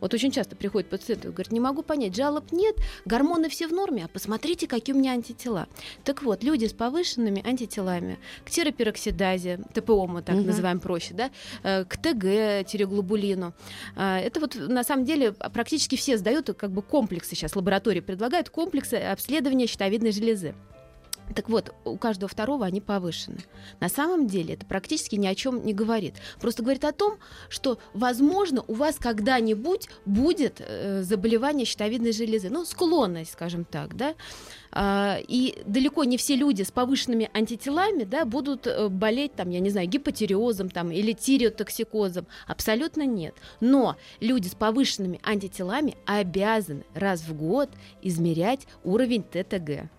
Вот 0.00 0.14
очень 0.14 0.30
часто 0.30 0.56
приходит 0.56 0.88
пациент 0.88 1.24
и 1.24 1.28
говорит, 1.28 1.52
не 1.52 1.60
могу 1.60 1.82
понять, 1.82 2.14
жалоб 2.14 2.52
нет, 2.52 2.76
гормоны 3.04 3.48
все 3.48 3.68
в 3.68 3.72
норме, 3.72 4.04
а 4.04 4.08
посмотрите, 4.08 4.66
какие 4.66 4.94
у 4.94 4.98
меня 4.98 5.12
антитела. 5.12 5.68
Так 6.04 6.22
вот, 6.22 6.42
люди 6.42 6.66
с 6.66 6.72
повышенными 6.72 7.46
антителами 7.46 8.18
к 8.44 8.50
тиропероксидазе, 8.50 9.60
ТПО 9.74 10.06
мы 10.06 10.22
так 10.22 10.36
угу. 10.36 10.44
называем 10.44 10.80
проще, 10.80 11.14
да, 11.14 11.30
э, 11.62 11.84
к 11.84 11.96
ТГ, 11.96 12.66
тиреглобулину. 12.66 13.54
А, 13.96 14.18
это 14.18 14.40
вот 14.40 14.54
на 14.56 14.84
самом 14.84 15.04
деле 15.04 15.32
практически 15.32 15.96
все 15.96 16.16
сдают 16.16 16.48
как 16.56 16.70
бы 16.70 16.82
комплексы 16.82 17.34
сейчас, 17.34 17.56
лаборатории 17.56 18.00
предлагают 18.00 18.50
комплексы 18.50 18.94
обследования 18.94 19.66
щитовидной 19.66 20.12
железы. 20.12 20.54
Так 21.34 21.48
вот, 21.48 21.74
у 21.84 21.96
каждого 21.96 22.28
второго 22.28 22.66
они 22.66 22.80
повышены. 22.80 23.38
На 23.80 23.88
самом 23.88 24.26
деле 24.26 24.54
это 24.54 24.66
практически 24.66 25.16
ни 25.16 25.26
о 25.26 25.34
чем 25.34 25.64
не 25.64 25.74
говорит. 25.74 26.14
Просто 26.40 26.62
говорит 26.62 26.84
о 26.84 26.92
том, 26.92 27.18
что, 27.48 27.78
возможно, 27.94 28.64
у 28.66 28.74
вас 28.74 28.96
когда-нибудь 28.96 29.88
будет 30.06 30.60
э, 30.60 31.02
заболевание 31.02 31.66
щитовидной 31.66 32.12
железы, 32.12 32.50
ну, 32.50 32.64
склонность, 32.64 33.32
скажем 33.32 33.64
так, 33.64 33.96
да. 33.96 34.14
А, 34.70 35.18
и 35.26 35.62
далеко 35.66 36.04
не 36.04 36.16
все 36.16 36.36
люди 36.36 36.62
с 36.62 36.70
повышенными 36.70 37.30
антителами 37.32 38.04
да, 38.04 38.24
будут 38.24 38.66
э, 38.66 38.88
болеть, 38.88 39.34
там, 39.34 39.50
я 39.50 39.60
не 39.60 39.70
знаю, 39.70 39.88
гипотериозом 39.88 40.70
там, 40.70 40.90
или 40.90 41.12
тиреотоксикозом. 41.12 42.26
Абсолютно 42.46 43.06
нет. 43.06 43.34
Но 43.60 43.96
люди 44.20 44.48
с 44.48 44.54
повышенными 44.54 45.20
антителами 45.22 45.96
обязаны 46.06 46.84
раз 46.94 47.22
в 47.22 47.34
год 47.34 47.70
измерять 48.02 48.66
уровень 48.84 49.22
ТТГ. 49.22 49.90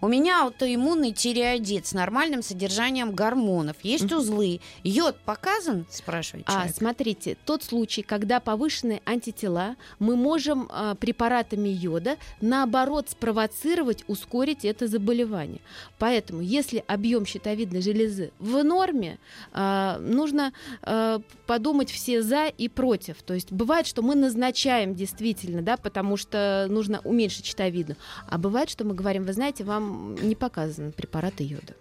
У 0.00 0.08
меня 0.08 0.44
аутоиммунный 0.44 1.12
тиреоидит 1.12 1.86
с 1.86 1.92
нормальным 1.92 2.42
содержанием 2.42 3.12
гормонов. 3.12 3.76
Есть 3.82 4.12
узлы. 4.12 4.60
Йод 4.82 5.16
показан, 5.24 5.86
спрашивает 5.90 6.46
а, 6.48 6.52
человек. 6.52 6.72
А, 6.72 6.78
смотрите, 6.78 7.36
тот 7.44 7.62
случай, 7.62 8.02
когда 8.02 8.40
повышенные 8.40 9.02
антитела, 9.04 9.76
мы 9.98 10.16
можем 10.16 10.68
а, 10.70 10.94
препаратами 10.94 11.68
йода, 11.68 12.16
наоборот, 12.40 13.10
спровоцировать, 13.10 14.04
ускорить 14.06 14.64
это 14.64 14.86
заболевание. 14.86 15.60
Поэтому, 15.98 16.40
если 16.40 16.84
объем 16.86 17.26
щитовидной 17.26 17.82
железы 17.82 18.32
в 18.38 18.62
норме, 18.62 19.18
а, 19.52 19.98
нужно 19.98 20.52
а, 20.82 21.20
подумать 21.46 21.90
все 21.90 22.22
за 22.22 22.46
и 22.46 22.68
против. 22.68 23.22
То 23.22 23.34
есть 23.34 23.52
бывает, 23.52 23.86
что 23.86 24.02
мы 24.02 24.14
назначаем 24.14 24.94
действительно, 24.94 25.62
да, 25.62 25.76
потому 25.76 26.16
что 26.16 26.66
нужно 26.68 27.00
уменьшить 27.04 27.46
щитовидную. 27.46 27.96
А 28.28 28.38
бывает, 28.38 28.70
что 28.70 28.84
мы 28.84 28.94
говорим, 28.94 29.24
вы 29.24 29.32
знаете, 29.32 29.61
вам 29.62 30.14
не 30.16 30.34
показаны 30.34 30.92
препараты 30.92 31.44
йода. 31.44 31.74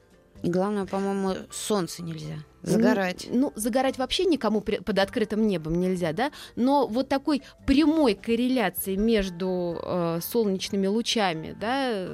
И 0.44 0.50
главное, 0.50 0.86
по-моему, 0.86 1.36
солнце 1.52 2.02
нельзя. 2.02 2.44
Загорать. 2.64 3.28
Ну, 3.30 3.42
ну, 3.42 3.54
загорать 3.56 3.98
вообще 3.98 4.26
никому 4.26 4.62
при, 4.62 4.78
под 4.78 5.00
открытым 5.00 5.48
небом 5.48 5.80
нельзя, 5.80 6.14
да? 6.14 6.32
Но 6.56 6.88
вот 6.88 7.10
такой 7.10 7.42
прямой 7.66 8.14
корреляции 8.14 8.96
между 8.96 9.80
э, 9.82 10.20
солнечными 10.22 10.88
лучами, 10.88 11.56
да, 11.60 12.08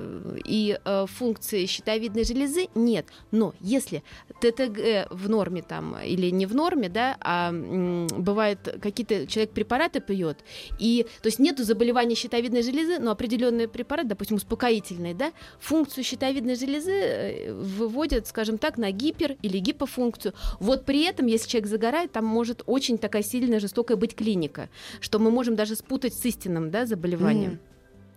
и 0.46 0.80
э, 0.84 1.06
функцией 1.08 1.68
щитовидной 1.68 2.24
железы 2.24 2.68
нет. 2.76 3.08
Но 3.32 3.54
если 3.60 4.04
ТТГ 4.40 5.12
в 5.12 5.30
норме 5.30 5.62
там 5.62 5.98
или 6.00 6.30
не 6.30 6.46
в 6.46 6.56
норме, 6.56 6.90
да, 6.90 7.18
а 7.20 7.50
м, 7.50 8.08
бывает 8.08 8.78
какие-то 8.82 9.28
человек 9.28 9.52
препараты 9.52 10.00
пьет, 10.00 10.40
и 10.80 11.06
то 11.22 11.28
есть 11.28 11.40
нету 11.40 11.64
заболевания 11.64 12.16
щитовидной 12.16 12.62
железы, 12.62 13.00
но 13.00 13.12
определенный 13.12 13.68
препарат, 13.68 14.08
допустим, 14.08 14.38
успокоительный, 14.38 15.14
да, 15.14 15.32
функцию 15.60 16.04
щитовидной 16.04 16.56
железы 16.56 16.92
э, 16.92 17.54
выводят, 17.54 18.28
скажем 18.28 18.58
так, 18.58 18.78
на 18.78 18.92
гипер 18.92 19.36
или 19.42 19.58
гипофункцию. 19.58 20.34
Вот 20.60 20.86
при 20.86 21.04
этом, 21.04 21.28
если 21.28 21.50
человек 21.50 21.70
загорает, 21.70 22.12
там 22.12 22.26
может 22.26 22.64
очень 22.66 22.98
такая 22.98 23.24
сильная, 23.24 23.60
жестокая 23.60 23.98
быть 23.98 24.16
клиника, 24.16 24.70
что 25.00 25.20
мы 25.20 25.32
можем 25.32 25.56
даже 25.56 25.76
спутать 25.76 26.14
с 26.14 26.26
истинным 26.26 26.72
да, 26.72 26.86
заболеванием. 26.86 27.54
Mm. 27.54 27.60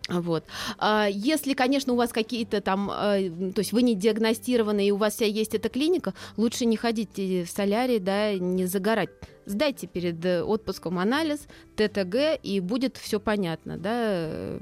Вот. 0.09 0.45
А 0.79 1.07
если, 1.09 1.55
конечно, 1.55 1.93
у 1.93 1.97
вас 1.97 2.11
какие-то 2.11 2.61
там, 2.61 2.91
э, 2.91 3.31
то 3.55 3.61
есть 3.61 3.73
вы 3.73 3.83
не 3.83 3.95
диагностированы 3.95 4.89
и 4.89 4.91
у 4.91 4.97
вас 4.97 5.15
вся 5.15 5.27
есть 5.27 5.55
эта 5.55 5.69
клиника, 5.69 6.15
лучше 6.37 6.65
не 6.65 6.77
ходить 6.77 7.17
в 7.17 7.47
солярий, 7.47 8.01
да, 8.01 8.35
не 8.35 8.67
загорать. 8.67 9.11
Сдайте 9.47 9.87
перед 9.87 10.25
э, 10.25 10.43
отпуском 10.43 10.99
анализ, 10.99 11.47
ТТГ, 11.77 12.41
и 12.43 12.61
будет 12.61 12.97
все 12.97 13.21
понятно, 13.21 13.77
да. 13.77 14.59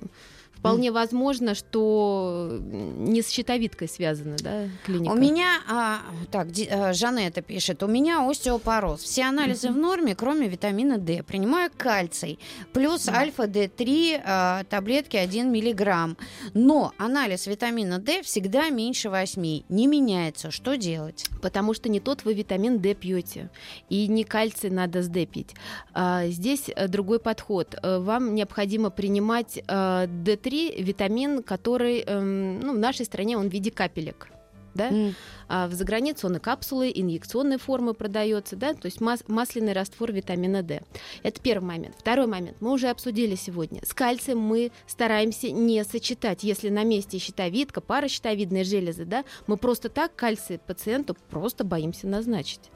Вполне 0.59 0.91
возможно, 0.91 1.55
что 1.55 2.59
не 2.61 3.23
с 3.23 3.31
щитовидкой 3.31 3.89
связана, 3.89 4.37
да, 4.43 4.69
клиника. 4.85 5.13
У 5.13 5.15
меня, 5.15 5.61
а, 5.69 6.01
так, 6.33 6.51
Ди, 6.51 6.69
а, 6.71 6.93
Жанетта 6.93 7.43
пишет, 7.43 7.83
у 7.83 7.87
меня 7.87 8.29
остеопороз. 8.29 9.03
Все 9.03 9.25
анализы 9.25 9.71
в 9.71 9.77
норме, 9.77 10.17
кроме 10.17 10.49
витамина 10.49 10.99
D. 10.99 11.23
Принимаю 11.23 11.71
кальций, 11.77 12.41
плюс 12.73 13.09
альфа-D3, 13.09 14.21
а, 14.25 14.65
таблетки 14.65 15.17
1 15.17 15.53
миллиграмм. 15.53 16.17
Но 16.55 16.93
анализ 16.99 17.47
витамина 17.47 17.99
D 18.01 18.23
всегда 18.23 18.69
меньше 18.71 19.11
8. 19.11 19.63
Не 19.69 19.87
меняется. 19.87 20.51
Что 20.51 20.77
делать? 20.77 21.27
Потому 21.41 21.73
что 21.73 21.89
не 21.89 22.01
тот 22.01 22.25
вы 22.25 22.35
витамин 22.35 22.81
D 22.81 22.95
пьете. 22.95 23.49
И 23.89 24.09
не 24.09 24.25
кальций 24.25 24.71
надо 24.71 25.03
с 25.03 25.09
D 25.09 25.25
пить. 25.25 25.55
А, 25.95 26.27
здесь 26.27 26.65
э, 26.75 26.89
другой 26.89 27.21
подход. 27.21 27.77
Э, 27.81 27.99
вам 27.99 28.35
необходимо 28.35 28.91
принимать 28.91 29.59
D3 29.69 30.48
D3 30.49 30.83
витамин, 30.83 31.43
который 31.43 32.01
эм, 32.01 32.61
ну, 32.61 32.75
в 32.75 32.79
нашей 32.79 33.07
стране 33.07 33.37
он 33.37 33.49
в 33.49 33.53
виде 33.53 33.71
капелек. 33.71 34.29
Да? 34.75 34.91
Mm. 34.91 35.15
А 35.49 35.67
в 35.67 35.73
загранице 35.73 36.27
он 36.27 36.37
и 36.37 36.39
капсулы, 36.39 36.93
инъекционной 36.95 37.59
формы 37.59 37.95
продается, 37.95 38.55
да, 38.55 38.75
то 38.75 38.87
есть 38.87 39.01
мас- 39.01 39.25
масляный 39.27 39.73
раствор 39.73 40.13
витамина 40.13 40.63
D. 40.63 40.83
Это 41.23 41.41
первый 41.41 41.65
момент. 41.65 41.97
Второй 41.99 42.27
момент 42.27 42.59
мы 42.61 42.71
уже 42.71 42.89
обсудили 42.89 43.35
сегодня. 43.35 43.81
С 43.85 43.93
кальцием 43.93 44.39
мы 44.39 44.71
стараемся 44.87 45.51
не 45.51 45.83
сочетать. 45.85 46.45
Если 46.45 46.69
на 46.69 46.85
месте 46.85 47.19
щитовидка, 47.19 47.81
паращитовидные 47.81 48.63
железы, 48.63 49.05
да, 49.05 49.25
мы 49.47 49.57
просто 49.57 49.89
так 49.89 50.15
кальций 50.15 50.59
пациенту 50.59 51.17
просто 51.31 51.65
боимся 51.65 52.07
назначить. 52.07 52.71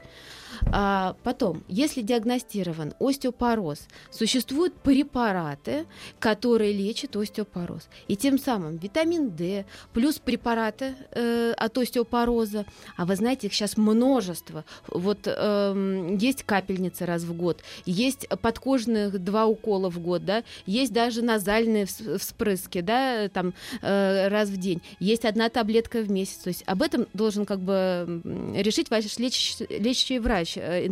А, 0.71 1.15
потом, 1.23 1.63
если 1.67 2.01
диагностирован 2.01 2.93
остеопороз, 2.99 3.87
существуют 4.11 4.73
препараты, 4.75 5.85
которые 6.19 6.73
лечат 6.73 7.15
остеопороз. 7.15 7.87
И 8.07 8.15
тем 8.15 8.37
самым 8.37 8.77
витамин 8.77 9.29
D 9.29 9.65
плюс 9.93 10.19
препараты 10.19 10.95
э, 11.11 11.53
от 11.57 11.77
остеопороза. 11.77 12.65
А 12.97 13.05
вы 13.05 13.15
знаете, 13.15 13.47
их 13.47 13.53
сейчас 13.53 13.77
множество. 13.77 14.65
Вот 14.87 15.19
э, 15.25 16.17
есть 16.19 16.43
капельница 16.43 17.05
раз 17.05 17.23
в 17.23 17.33
год, 17.33 17.63
есть 17.85 18.27
подкожных 18.41 19.23
два 19.23 19.45
укола 19.45 19.89
в 19.89 19.99
год, 19.99 20.25
да, 20.25 20.43
есть 20.65 20.93
даже 20.93 21.21
назальные 21.21 21.85
вспрыски, 21.85 22.81
да, 22.81 23.29
там 23.29 23.53
э, 23.81 24.27
раз 24.27 24.49
в 24.49 24.57
день. 24.57 24.81
Есть 24.99 25.25
одна 25.25 25.49
таблетка 25.49 25.99
в 26.01 26.11
месяц. 26.11 26.37
То 26.37 26.49
есть 26.49 26.63
об 26.65 26.81
этом 26.81 27.07
должен 27.13 27.45
как 27.45 27.59
бы 27.59 28.21
решить 28.55 28.89
ваш 28.89 29.17
лечащий, 29.17 29.65
лечащий 29.69 30.19
врач 30.19 30.42
врач, 30.43 30.57
э, 30.57 30.87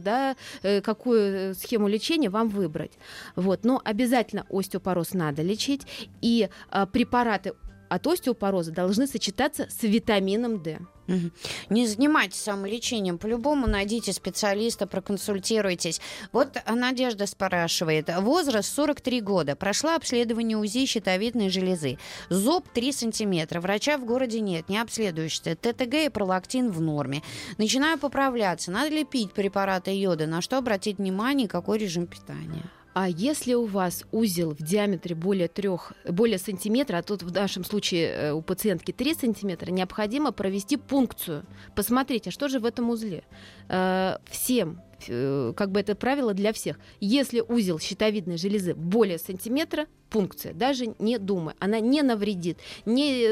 да, 0.00 0.36
э, 0.62 0.80
какую 0.80 1.54
схему 1.54 1.88
лечения 1.88 2.30
вам 2.30 2.48
выбрать. 2.48 2.92
Вот. 3.36 3.64
Но 3.64 3.80
обязательно 3.84 4.46
остеопороз 4.50 5.14
надо 5.14 5.42
лечить, 5.42 5.82
и 6.22 6.48
а, 6.70 6.86
препараты 6.86 7.52
от 7.94 8.06
остеопороза 8.06 8.72
должны 8.72 9.06
сочетаться 9.06 9.68
с 9.68 9.82
витамином 9.82 10.62
D. 10.62 10.78
Не 11.68 11.86
занимайтесь 11.86 12.40
самолечением. 12.40 13.18
По-любому 13.18 13.66
найдите 13.66 14.14
специалиста, 14.14 14.86
проконсультируйтесь. 14.86 16.00
Вот 16.32 16.56
Надежда 16.66 17.26
спрашивает. 17.26 18.08
Возраст 18.18 18.74
43 18.74 19.20
года. 19.20 19.56
Прошла 19.56 19.96
обследование 19.96 20.56
УЗИ 20.56 20.86
щитовидной 20.86 21.50
железы. 21.50 21.98
Зоб 22.30 22.66
3 22.72 22.92
сантиметра. 22.92 23.60
Врача 23.60 23.98
в 23.98 24.06
городе 24.06 24.40
нет, 24.40 24.70
не 24.70 24.78
обследующийся. 24.78 25.54
ТТГ 25.54 25.94
и 26.06 26.08
пролактин 26.08 26.70
в 26.70 26.80
норме. 26.80 27.22
Начинаю 27.58 27.98
поправляться. 27.98 28.70
Надо 28.70 28.88
ли 28.88 29.04
пить 29.04 29.32
препараты 29.32 29.90
йода? 29.90 30.26
На 30.26 30.40
что 30.40 30.56
обратить 30.56 30.96
внимание 30.96 31.44
и 31.46 31.50
какой 31.50 31.76
режим 31.78 32.06
питания? 32.06 32.70
А 32.94 33.08
если 33.08 33.54
у 33.54 33.64
вас 33.64 34.04
узел 34.12 34.50
в 34.54 34.62
диаметре 34.62 35.14
более 35.14 35.48
трех, 35.48 35.92
более 36.06 36.38
сантиметра, 36.38 36.98
а 36.98 37.02
тут 37.02 37.22
в 37.22 37.32
нашем 37.32 37.64
случае 37.64 38.08
э, 38.08 38.32
у 38.32 38.42
пациентки 38.42 38.92
3 38.92 39.14
сантиметра, 39.14 39.70
необходимо 39.70 40.30
провести 40.30 40.76
пункцию. 40.76 41.46
Посмотрите, 41.74 42.30
что 42.30 42.48
же 42.48 42.60
в 42.60 42.66
этом 42.66 42.90
узле? 42.90 43.24
Э, 43.68 44.18
всем 44.30 44.82
э, 45.08 45.54
как 45.56 45.70
бы 45.70 45.80
это 45.80 45.94
правило 45.94 46.34
для 46.34 46.52
всех. 46.52 46.78
Если 47.00 47.40
узел 47.40 47.78
щитовидной 47.78 48.36
железы 48.36 48.74
более 48.74 49.18
сантиметра, 49.18 49.86
пункция, 50.10 50.52
даже 50.52 50.94
не 50.98 51.16
думая, 51.16 51.54
она 51.58 51.80
не 51.80 52.02
навредит, 52.02 52.58
не 52.84 53.22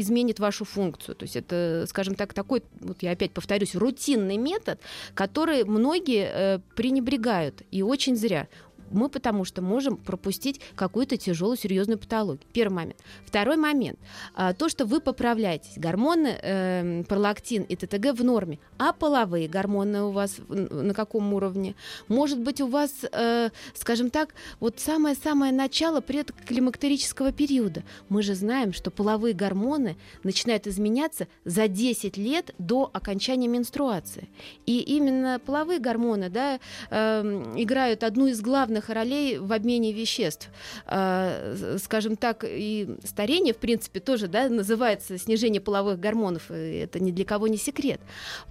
изменит 0.00 0.40
вашу 0.40 0.64
функцию. 0.64 1.14
То 1.14 1.24
есть 1.24 1.36
это, 1.36 1.84
скажем 1.86 2.14
так, 2.14 2.32
такой, 2.32 2.62
вот 2.80 3.02
я 3.02 3.10
опять 3.10 3.32
повторюсь, 3.32 3.74
рутинный 3.74 4.38
метод, 4.38 4.80
который 5.12 5.64
многие 5.64 6.62
пренебрегают, 6.74 7.60
и 7.70 7.82
очень 7.82 8.16
зря 8.16 8.48
мы 8.90 9.08
потому 9.08 9.44
что 9.44 9.62
можем 9.62 9.96
пропустить 9.96 10.60
какую-то 10.74 11.16
тяжелую, 11.16 11.56
серьезную 11.56 11.98
патологию. 11.98 12.46
Первый 12.52 12.74
момент. 12.74 12.96
Второй 13.26 13.56
момент. 13.56 13.98
А, 14.34 14.52
то, 14.52 14.68
что 14.68 14.84
вы 14.84 15.00
поправляетесь, 15.00 15.76
гормоны 15.76 16.38
э, 16.42 17.04
пролактин 17.08 17.62
и 17.62 17.76
ТТГ 17.76 18.18
в 18.18 18.24
норме, 18.24 18.58
а 18.78 18.92
половые 18.92 19.48
гормоны 19.48 20.02
у 20.02 20.10
вас 20.10 20.36
на 20.48 20.94
каком 20.94 21.32
уровне? 21.34 21.74
Может 22.08 22.40
быть, 22.40 22.60
у 22.60 22.66
вас, 22.66 22.90
э, 23.12 23.50
скажем 23.74 24.10
так, 24.10 24.34
вот 24.58 24.80
самое-самое 24.80 25.52
начало 25.52 26.00
предклимактерического 26.00 27.32
периода. 27.32 27.82
Мы 28.08 28.22
же 28.22 28.34
знаем, 28.34 28.72
что 28.72 28.90
половые 28.90 29.34
гормоны 29.34 29.96
начинают 30.22 30.66
изменяться 30.66 31.28
за 31.44 31.68
10 31.68 32.16
лет 32.16 32.54
до 32.58 32.90
окончания 32.92 33.48
менструации. 33.48 34.28
И 34.66 34.80
именно 34.80 35.40
половые 35.44 35.78
гормоны 35.78 36.30
да, 36.30 36.58
э, 36.90 37.52
играют 37.56 38.04
одну 38.04 38.26
из 38.26 38.40
главных 38.40 38.79
главных 38.80 38.88
ролей 38.88 39.38
в 39.38 39.52
обмене 39.52 39.92
веществ. 39.92 40.48
А, 40.86 41.76
скажем 41.82 42.16
так, 42.16 42.44
и 42.46 42.96
старение, 43.04 43.54
в 43.54 43.58
принципе, 43.58 44.00
тоже 44.00 44.28
да, 44.28 44.48
называется 44.48 45.18
снижение 45.18 45.60
половых 45.60 46.00
гормонов. 46.00 46.50
Это 46.50 47.00
ни 47.00 47.10
для 47.12 47.24
кого 47.24 47.48
не 47.48 47.56
секрет. 47.56 48.00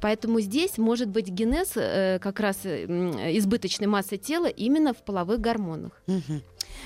Поэтому 0.01 0.39
здесь 0.41 0.77
может 0.77 1.09
быть 1.09 1.27
генез 1.27 1.74
э, 1.75 2.19
как 2.21 2.39
раз 2.39 2.65
избыточной 2.65 3.88
массы 3.88 4.17
тела 4.17 4.48
именно 4.48 4.93
в 4.93 5.03
половых 5.03 5.39
гормонах. 5.39 5.91
Угу. 6.07 6.41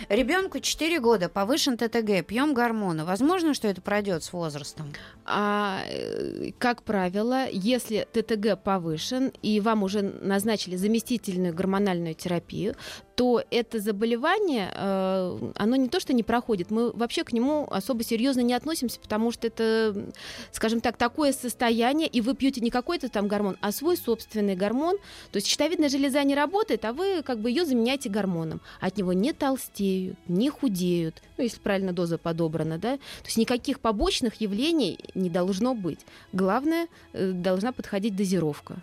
Ребенку 0.09 0.59
4 0.59 0.99
года, 0.99 1.29
повышен 1.29 1.77
ТТГ, 1.77 2.25
пьем 2.25 2.53
гормоны. 2.53 3.05
Возможно, 3.05 3.53
что 3.53 3.67
это 3.67 3.81
пройдет 3.81 4.23
с 4.23 4.33
возрастом? 4.33 4.91
А, 5.25 5.81
э, 5.87 6.51
как 6.57 6.83
правило, 6.83 7.47
если 7.49 8.07
ТТГ 8.11 8.61
повышен 8.63 9.31
и 9.41 9.59
вам 9.59 9.83
уже 9.83 10.01
назначили 10.01 10.75
заместительную 10.75 11.53
гормональную 11.53 12.15
терапию, 12.15 12.75
то 13.15 13.43
это 13.51 13.79
заболевание, 13.79 14.71
э, 14.73 15.51
оно 15.55 15.75
не 15.75 15.87
то, 15.87 15.99
что 15.99 16.13
не 16.13 16.23
проходит, 16.23 16.71
мы 16.71 16.91
вообще 16.91 17.23
к 17.23 17.31
нему 17.31 17.67
особо 17.69 18.03
серьезно 18.03 18.41
не 18.41 18.53
относимся, 18.53 18.99
потому 18.99 19.31
что 19.31 19.47
это, 19.47 20.11
скажем 20.51 20.81
так, 20.81 20.97
такое 20.97 21.31
состояние, 21.31 22.07
и 22.07 22.21
вы 22.21 22.35
пьете 22.35 22.61
не 22.61 22.71
какой-то 22.71 23.09
там 23.09 23.27
гормон, 23.27 23.57
а 23.61 23.71
свой 23.71 23.97
собственный 23.97 24.55
гормон. 24.55 24.97
То 25.31 25.37
есть 25.37 25.47
щитовидная 25.47 25.89
железа 25.89 26.23
не 26.23 26.35
работает, 26.35 26.85
а 26.85 26.93
вы 26.93 27.21
как 27.23 27.39
бы 27.39 27.49
ее 27.49 27.65
заменяете 27.65 28.09
гормоном. 28.09 28.61
От 28.79 28.97
него 28.97 29.13
не 29.13 29.33
толстеют, 29.33 30.17
не 30.27 30.49
худеют, 30.49 31.21
ну, 31.37 31.43
если 31.43 31.59
правильно 31.59 31.93
доза 31.93 32.17
подобрана, 32.17 32.77
да. 32.77 32.97
То 32.97 33.25
есть 33.25 33.37
никаких 33.37 33.79
побочных 33.79 34.35
явлений 34.41 34.99
не 35.13 35.29
должно 35.29 35.75
быть. 35.75 35.99
Главное, 36.31 36.87
э, 37.13 37.31
должна 37.31 37.71
подходить 37.71 38.15
дозировка. 38.15 38.77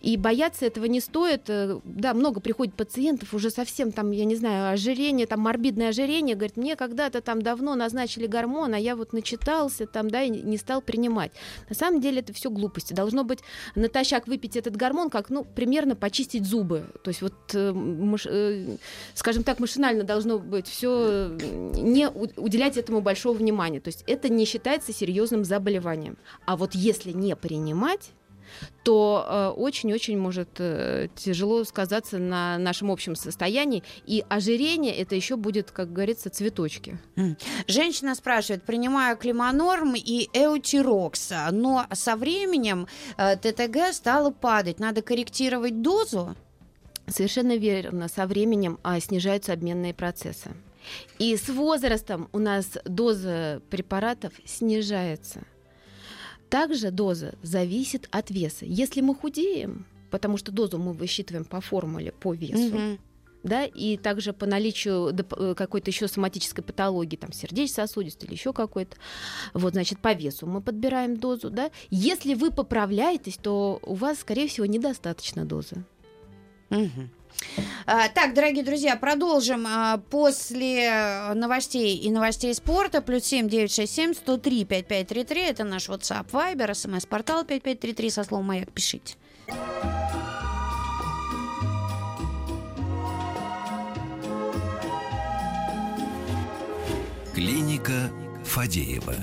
И 0.00 0.16
бояться 0.16 0.64
этого 0.64 0.84
не 0.84 1.00
стоит. 1.00 1.48
Э, 1.48 1.80
да, 1.84 2.14
много 2.14 2.40
приходит 2.40 2.74
пациентов, 2.74 3.34
уже 3.34 3.50
совсем 3.50 3.90
там, 3.90 4.12
я 4.12 4.24
не 4.24 4.36
знаю, 4.36 4.72
ожирение, 4.72 5.26
там 5.26 5.40
морбидное 5.40 5.88
ожирение, 5.88 6.36
говорит, 6.36 6.56
мне 6.56 6.76
когда-то 6.76 7.20
там 7.20 7.42
давно 7.42 7.74
назначили 7.74 8.26
гормон, 8.26 8.74
а 8.74 8.78
я 8.78 8.94
вот 8.94 9.12
начитался 9.12 9.86
там, 9.86 10.08
да, 10.08 10.22
и 10.22 10.30
не 10.30 10.56
стал 10.56 10.82
принимать. 10.82 11.32
На 11.68 11.74
самом 11.74 12.00
деле 12.00 12.20
это 12.20 12.32
все 12.32 12.50
глупости. 12.50 12.92
Должно 12.92 13.24
быть 13.24 13.40
натощак 13.74 14.28
выпить 14.28 14.56
этот 14.56 14.76
гормон, 14.76 15.10
как, 15.10 15.30
ну, 15.30 15.44
примерно 15.44 15.96
почистить 15.96 16.44
зубы. 16.44 16.84
То 17.02 17.08
есть 17.08 17.20
вот, 17.22 17.34
э, 17.54 17.74
э, 18.26 18.76
скажем 19.14 19.42
так, 19.42 19.58
машинально 19.58 20.04
должно 20.04 20.38
быть 20.38 20.68
все, 20.68 21.36
не 21.74 22.08
уделять 22.08 22.76
этому 22.76 23.00
большого 23.00 23.36
внимания. 23.36 23.80
То 23.80 23.88
есть 23.88 24.04
это 24.06 24.28
не 24.28 24.44
считается 24.44 24.92
серьезным 24.92 25.44
заболеванием. 25.44 26.18
А 26.46 26.56
вот 26.56 26.74
если 26.74 27.10
не 27.10 27.34
принимать, 27.34 28.12
то 28.82 29.26
э, 29.28 29.48
очень-очень 29.60 30.18
может 30.18 30.48
э, 30.58 31.08
тяжело 31.14 31.64
сказаться 31.64 32.18
на 32.18 32.58
нашем 32.58 32.90
общем 32.90 33.14
состоянии. 33.16 33.82
И 34.06 34.24
ожирение 34.28 34.94
это 34.96 35.14
еще 35.14 35.36
будет, 35.36 35.70
как 35.70 35.92
говорится, 35.92 36.30
цветочки. 36.30 36.98
Женщина 37.66 38.14
спрашивает, 38.14 38.62
принимаю 38.62 39.16
климанорм 39.16 39.94
и 39.96 40.28
эутирокс, 40.32 41.32
но 41.52 41.86
со 41.92 42.16
временем 42.16 42.86
э, 43.16 43.36
ТТГ 43.36 43.92
стало 43.92 44.30
падать. 44.30 44.80
Надо 44.80 45.02
корректировать 45.02 45.82
дозу? 45.82 46.36
Совершенно 47.06 47.56
верно. 47.56 48.08
Со 48.08 48.26
временем 48.26 48.78
а, 48.82 49.00
снижаются 49.00 49.52
обменные 49.52 49.94
процессы. 49.94 50.50
И 51.18 51.36
с 51.36 51.48
возрастом 51.48 52.28
у 52.32 52.38
нас 52.38 52.78
доза 52.84 53.62
препаратов 53.70 54.32
снижается. 54.44 55.42
Также 56.50 56.90
доза 56.90 57.34
зависит 57.42 58.08
от 58.10 58.30
веса. 58.30 58.64
Если 58.64 59.00
мы 59.00 59.14
худеем, 59.14 59.86
потому 60.10 60.36
что 60.36 60.52
дозу 60.52 60.78
мы 60.78 60.92
высчитываем 60.92 61.44
по 61.44 61.60
формуле 61.60 62.12
по 62.12 62.32
весу, 62.32 62.74
угу. 62.74 62.98
да, 63.42 63.64
и 63.64 63.96
также 63.96 64.32
по 64.32 64.46
наличию 64.46 65.14
э, 65.14 65.54
какой-то 65.54 65.90
еще 65.90 66.08
соматической 66.08 66.64
патологии, 66.64 67.16
там 67.16 67.32
сердечно-сосудистой 67.32 68.28
или 68.28 68.34
еще 68.34 68.52
какой-то, 68.52 68.96
вот, 69.52 69.74
значит, 69.74 69.98
по 69.98 70.14
весу 70.14 70.46
мы 70.46 70.62
подбираем 70.62 71.18
дозу, 71.18 71.50
да. 71.50 71.70
Если 71.90 72.34
вы 72.34 72.50
поправляетесь, 72.50 73.36
то 73.36 73.78
у 73.82 73.94
вас, 73.94 74.20
скорее 74.20 74.48
всего, 74.48 74.66
недостаточно 74.66 75.44
дозы. 75.44 75.84
Угу. 76.70 77.08
А, 77.86 78.08
так, 78.08 78.34
дорогие 78.34 78.64
друзья, 78.64 78.96
продолжим 78.96 79.66
а, 79.66 79.98
после 80.10 81.32
новостей 81.34 81.96
и 81.96 82.10
новостей 82.10 82.52
спорта. 82.54 83.00
Плюс 83.00 83.24
семь 83.24 83.48
девять 83.48 83.72
шесть 83.72 83.94
семь 83.94 84.14
сто 84.14 84.36
три 84.36 84.64
пять 84.64 84.86
пять 84.86 85.08
три 85.08 85.24
три. 85.24 85.42
Это 85.42 85.64
наш 85.64 85.88
WhatsApp, 85.88 86.30
Viber, 86.30 86.74
смс-портал 86.74 87.44
пять 87.44 87.62
пять 87.62 87.80
три 87.80 87.92
три 87.92 88.10
со 88.10 88.24
словом 88.24 88.46
«Маяк». 88.46 88.70
Пишите. 88.72 89.14
Клиника 97.34 98.10
Фадеева. 98.44 99.14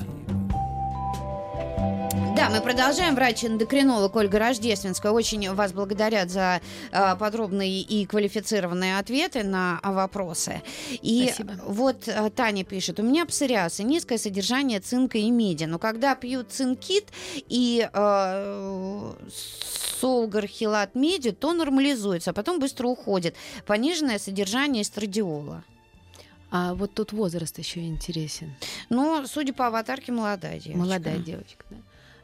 Да, 2.36 2.50
мы 2.50 2.60
продолжаем. 2.60 3.16
Врач-эндокринолог 3.16 4.14
Ольга 4.14 4.40
Рождественская. 4.40 5.14
Очень 5.14 5.54
вас 5.54 5.72
благодарят 5.72 6.30
за 6.30 6.60
э, 6.92 7.16
подробные 7.16 7.80
и 7.80 8.06
квалифицированные 8.06 8.98
ответы 8.98 9.44
на 9.44 9.80
вопросы. 9.82 10.62
И 11.02 11.30
Спасибо. 11.34 11.54
вот 11.66 12.10
э, 12.10 12.30
Таня 12.32 12.66
пишет. 12.66 13.00
У 13.00 13.04
меня 13.04 13.26
псориаз 13.26 13.80
и 13.80 13.86
низкое 13.86 14.18
содержание 14.18 14.82
цинка 14.82 15.18
и 15.18 15.32
меди. 15.32 15.64
Но 15.64 15.80
когда 15.80 16.14
пьют 16.14 16.52
цинкит 16.52 17.08
и 17.48 17.88
э, 17.92 19.14
солгархилат 20.02 20.94
меди, 20.94 21.32
то 21.32 21.54
нормализуется, 21.54 22.32
а 22.32 22.34
потом 22.34 22.60
быстро 22.60 22.88
уходит. 22.88 23.38
Пониженное 23.66 24.20
содержание 24.20 24.84
эстрадиола. 24.84 25.64
А 26.52 26.74
вот 26.74 26.94
тут 26.94 27.14
возраст 27.14 27.58
еще 27.58 27.80
интересен. 27.88 28.54
Ну, 28.90 29.26
судя 29.26 29.54
по 29.54 29.68
аватарке, 29.68 30.12
молодая 30.12 30.60
девочка. 30.60 30.78
Молодая 30.78 31.18
девочка, 31.18 31.66
да 31.70 31.78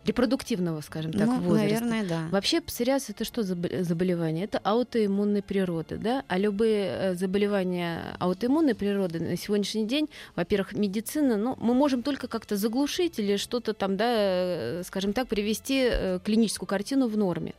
репродуктивного, 0.06 0.82
скажем 0.82 1.14
так, 1.14 1.28
ну, 1.28 1.40
возраста. 1.42 1.86
Наверное, 1.86 2.04
да. 2.04 2.28
Вообще 2.32 2.62
псориаз 2.62 3.10
это 3.10 3.24
что 3.24 3.44
за 3.44 3.56
заболевание? 3.84 4.46
Это 4.46 4.60
аутоиммунной 4.64 5.42
природы, 5.44 5.98
да? 5.98 6.24
А 6.28 6.38
любые 6.38 6.86
э, 6.86 7.16
заболевания 7.16 8.16
аутоиммунной 8.20 8.76
природы 8.76 9.20
на 9.20 9.38
сегодняшний 9.38 9.86
день, 9.86 10.10
во-первых, 10.36 10.74
медицина, 10.74 11.38
ну, 11.38 11.56
мы 11.60 11.74
можем 11.74 12.02
только 12.04 12.28
как-то 12.28 12.58
заглушить 12.58 13.20
или 13.20 13.38
что-то 13.38 13.74
там, 13.74 13.98
да, 13.98 14.06
э, 14.10 14.84
скажем 14.86 15.14
так, 15.14 15.28
привести 15.28 15.88
э, 15.92 16.20
клиническую 16.24 16.68
картину 16.68 17.08
в 17.08 17.18
норме. 17.18 17.54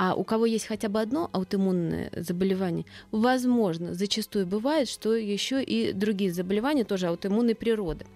А 0.00 0.14
у 0.14 0.22
кого 0.22 0.46
есть 0.46 0.66
хотя 0.66 0.88
бы 0.88 1.00
одно 1.00 1.28
аутоиммунное 1.32 2.12
заболевание, 2.14 2.84
возможно, 3.10 3.94
зачастую 3.94 4.46
бывает, 4.46 4.88
что 4.88 5.12
еще 5.12 5.60
и 5.60 5.92
другие 5.92 6.32
заболевания 6.32 6.84
тоже 6.84 7.08
аутоиммунной 7.08 7.56
природы. 7.56 8.06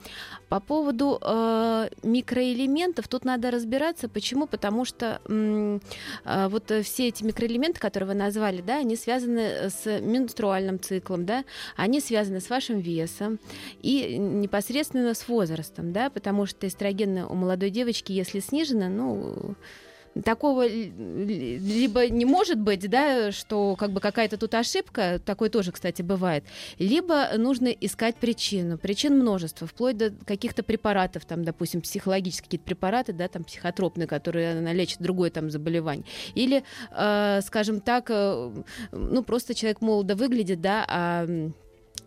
По 0.49 0.61
поводу 0.61 1.19
э, 1.21 1.89
микроэлементов 2.05 3.09
тут 3.09 3.25
надо 3.25 3.51
разбираться. 3.51 4.09
Почему? 4.09 4.47
Потому 4.47 4.85
что 4.85 5.21
э, 5.29 5.81
вот 6.25 6.73
все 6.85 7.09
эти 7.09 7.25
микроэлементы, 7.25 7.81
которые 7.81 8.11
вы 8.11 8.15
назвали, 8.15 8.63
да, 8.63 8.79
они 8.79 8.95
связаны 8.95 9.69
с 9.69 9.85
менструальным 10.01 10.79
циклом, 10.79 11.27
да, 11.27 11.45
они 11.75 11.99
связаны 11.99 12.39
с 12.39 12.49
вашим 12.49 12.79
весом 12.79 13.41
и 13.81 14.19
непосредственно 14.19 15.15
с 15.15 15.27
возрастом, 15.27 15.93
да, 15.93 16.11
потому 16.11 16.47
что 16.47 16.69
эстрогены 16.69 17.27
у 17.27 17.35
молодой 17.35 17.71
девочки, 17.71 18.13
если 18.13 18.39
снижены, 18.39 18.89
ну 18.89 19.57
такого 20.25 20.67
либо 20.67 22.09
не 22.09 22.25
может 22.25 22.59
быть, 22.59 22.89
да, 22.89 23.33
что 23.33 23.77
как 23.77 23.93
бы 23.93 24.01
какая-то 24.01 24.37
тут 24.37 24.55
ошибка, 24.55 25.21
такое 25.25 25.49
тоже, 25.49 25.73
кстати, 25.73 26.03
бывает, 26.03 26.45
либо 26.79 27.29
нужно 27.37 27.69
искать 27.69 28.17
причину. 28.17 28.79
Причин 28.79 29.19
множество, 29.19 29.67
вплоть 29.67 29.97
до 29.97 30.11
каких-то 30.11 30.63
препаратов, 30.63 31.25
там, 31.25 31.45
допустим, 31.45 31.81
психологические 31.81 32.45
какие-то 32.45 32.65
препараты, 32.65 33.13
да, 33.13 33.29
там, 33.29 33.45
психотропные, 33.45 34.07
которые 34.07 34.61
лечат 34.73 35.01
другое 35.01 35.31
там 35.31 35.51
заболевание. 35.51 36.05
Или, 36.35 36.65
э, 36.91 37.41
скажем 37.43 37.81
так, 37.81 38.07
э, 38.11 38.51
ну, 38.93 39.23
просто 39.23 39.55
человек 39.55 39.81
молодо 39.81 40.15
выглядит, 40.15 40.61
да, 40.61 40.85
а 40.89 41.27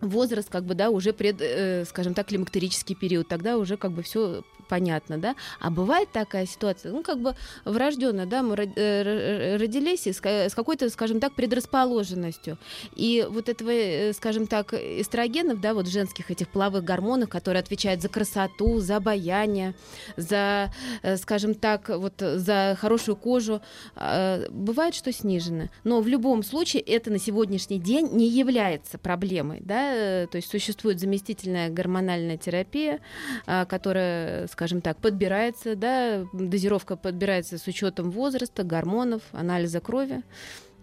возраст, 0.02 0.50
как 0.50 0.66
бы, 0.66 0.76
да, 0.76 0.90
уже 0.90 1.14
пред, 1.14 1.38
э, 1.40 1.86
скажем 1.86 2.14
так, 2.14 2.28
климактерический 2.28 2.96
период, 2.96 3.28
тогда 3.28 3.58
уже 3.58 3.78
как 3.78 3.92
бы 3.92 4.04
все 4.04 4.44
понятно, 4.68 5.18
да. 5.18 5.36
А 5.60 5.70
бывает 5.70 6.10
такая 6.12 6.46
ситуация, 6.46 6.92
ну, 6.92 7.04
как 7.04 7.20
бы 7.20 7.36
врожденная, 7.64 8.26
да, 8.26 8.44
мы 8.44 8.56
э, 8.56 9.58
родились 9.58 10.08
с 10.08 10.54
какой-то, 10.54 10.90
скажем 10.90 11.20
так, 11.20 11.34
предрасположенностью. 11.34 12.58
И 12.96 13.26
вот 13.30 13.50
этого, 13.50 13.70
э, 13.70 14.14
скажем 14.14 14.48
так, 14.48 14.74
эстрогенов, 14.74 15.62
да, 15.62 15.74
вот 15.74 15.88
женских 15.88 16.32
этих 16.32 16.50
половых 16.50 16.84
гормонов, 16.84 17.30
которые 17.30 17.62
отвечают 17.62 18.02
за 18.02 18.10
красоту, 18.10 18.80
за 18.80 18.98
обаяние, 18.98 19.76
за, 20.18 20.72
э, 21.02 21.18
скажем 21.18 21.54
так, 21.56 21.90
вот 21.90 22.14
за 22.20 22.78
хорошую 22.80 23.16
кожу, 23.16 23.62
бывает, 23.96 24.96
что 24.96 25.12
снижены. 25.12 25.70
Но 25.84 26.02
в 26.02 26.08
любом 26.08 26.44
случае 26.44 26.82
это 26.82 27.12
на 27.12 27.20
сегодняшний 27.20 27.80
день 27.80 28.10
не 28.12 28.28
является 28.28 28.98
проблемой, 28.98 29.60
да, 29.62 30.28
то 30.28 30.38
есть 30.38 30.50
существует 30.50 31.00
заместительная 31.00 31.70
гормональная 31.70 32.38
терапия, 32.38 33.00
которая, 33.46 34.48
скажем 34.56 34.80
так, 34.80 34.98
подбирается, 34.98 35.76
да, 35.76 36.26
дозировка 36.32 36.96
подбирается 36.96 37.58
с 37.58 37.68
учетом 37.68 38.10
возраста, 38.10 38.64
гормонов, 38.64 39.22
анализа 39.34 39.82
крови 39.82 40.24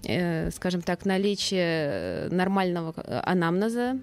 скажем 0.03 0.83
так, 0.83 1.05
наличие 1.05 2.29
нормального 2.31 2.95
анамнеза, 3.25 3.99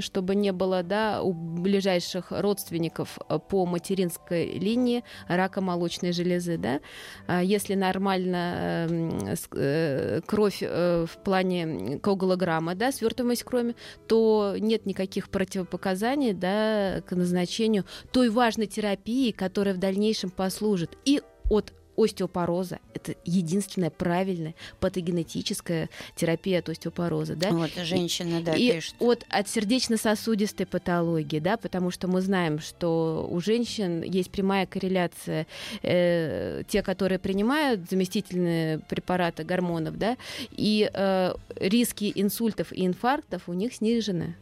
чтобы 0.00 0.34
не 0.34 0.52
было 0.52 0.82
да, 0.82 1.22
у 1.22 1.32
ближайших 1.32 2.26
родственников 2.30 3.18
по 3.48 3.66
материнской 3.66 4.58
линии 4.58 5.04
рака 5.28 5.60
молочной 5.60 6.12
железы. 6.12 6.56
Да? 6.56 6.80
А 7.26 7.42
если 7.42 7.74
нормально 7.74 8.86
эм, 8.88 9.36
э, 9.54 10.20
кровь 10.26 10.58
э, 10.62 11.06
в 11.06 11.22
плане 11.22 11.98
коагулограмма, 11.98 12.74
да, 12.74 12.92
свертываемость 12.92 13.44
крови, 13.44 13.76
то 14.08 14.56
нет 14.58 14.86
никаких 14.86 15.28
противопоказаний 15.28 16.32
да, 16.32 17.02
к 17.06 17.14
назначению 17.14 17.84
той 18.10 18.30
важной 18.30 18.66
терапии, 18.66 19.32
которая 19.32 19.74
в 19.74 19.78
дальнейшем 19.78 20.30
послужит 20.30 20.96
и 21.04 21.22
от 21.50 21.72
остеопороза. 21.96 22.78
Это 22.94 23.14
единственная 23.24 23.90
правильная 23.90 24.54
патогенетическая 24.80 25.88
терапия 26.16 26.60
от 26.60 26.68
остеопороза. 26.68 27.36
Да? 27.36 27.50
Вот, 27.50 27.70
женщина, 27.76 28.40
да, 28.40 28.54
и 28.54 28.72
пишет. 28.72 28.94
От, 28.98 29.24
от 29.28 29.48
сердечно-сосудистой 29.48 30.66
патологии, 30.66 31.38
да, 31.38 31.56
потому 31.56 31.90
что 31.90 32.08
мы 32.08 32.20
знаем, 32.20 32.58
что 32.60 33.26
у 33.30 33.40
женщин 33.40 34.02
есть 34.02 34.30
прямая 34.30 34.66
корреляция. 34.66 35.46
Э, 35.82 36.62
те, 36.68 36.82
которые 36.82 37.18
принимают 37.18 37.88
заместительные 37.88 38.78
препараты 38.80 39.44
гормонов, 39.44 39.98
да, 39.98 40.16
и 40.50 40.90
э, 40.92 41.34
риски 41.56 42.12
инсультов 42.14 42.72
и 42.72 42.86
инфарктов 42.86 43.48
у 43.48 43.52
них 43.52 43.74
снижены. 43.74 44.36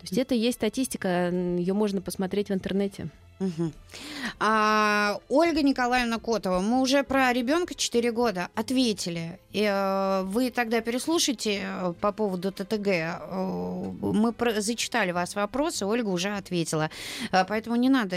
То 0.00 0.04
есть 0.04 0.18
это 0.18 0.34
есть 0.34 0.58
статистика, 0.58 1.30
ее 1.30 1.74
можно 1.74 2.00
посмотреть 2.00 2.48
в 2.48 2.52
интернете. 2.52 3.08
А, 4.38 5.18
Ольга 5.28 5.62
Николаевна 5.62 6.18
Котова, 6.18 6.60
мы 6.60 6.80
уже 6.80 7.02
про 7.02 7.32
ребенка 7.32 7.74
4 7.74 8.12
года 8.12 8.48
ответили. 8.54 9.38
И, 9.52 9.62
э, 9.62 10.22
вы 10.24 10.50
тогда 10.50 10.80
переслушайте 10.80 11.60
э, 11.62 11.94
по 12.00 12.12
поводу 12.12 12.50
ТТГ. 12.52 12.86
Э, 12.88 13.90
мы 14.00 14.32
про- 14.32 14.60
зачитали 14.60 15.12
вас 15.12 15.34
вопросы, 15.34 15.84
Ольга 15.86 16.08
уже 16.08 16.30
ответила. 16.30 16.90
Э, 17.32 17.44
поэтому 17.46 17.76
не 17.76 17.88
надо 17.90 18.16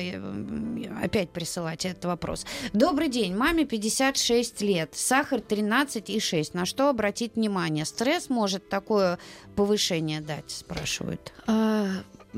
опять 1.03 1.29
присылать 1.29 1.85
этот 1.85 2.05
вопрос. 2.05 2.45
Добрый 2.73 3.09
день, 3.09 3.35
маме 3.35 3.65
56 3.65 4.61
лет, 4.61 4.91
сахар 4.95 5.41
13,6. 5.41 6.53
На 6.53 6.65
что 6.65 6.89
обратить 6.89 7.35
внимание? 7.35 7.85
Стресс 7.85 8.29
может 8.29 8.69
такое 8.69 9.19
повышение 9.55 10.21
дать, 10.21 10.51
спрашивают. 10.51 11.33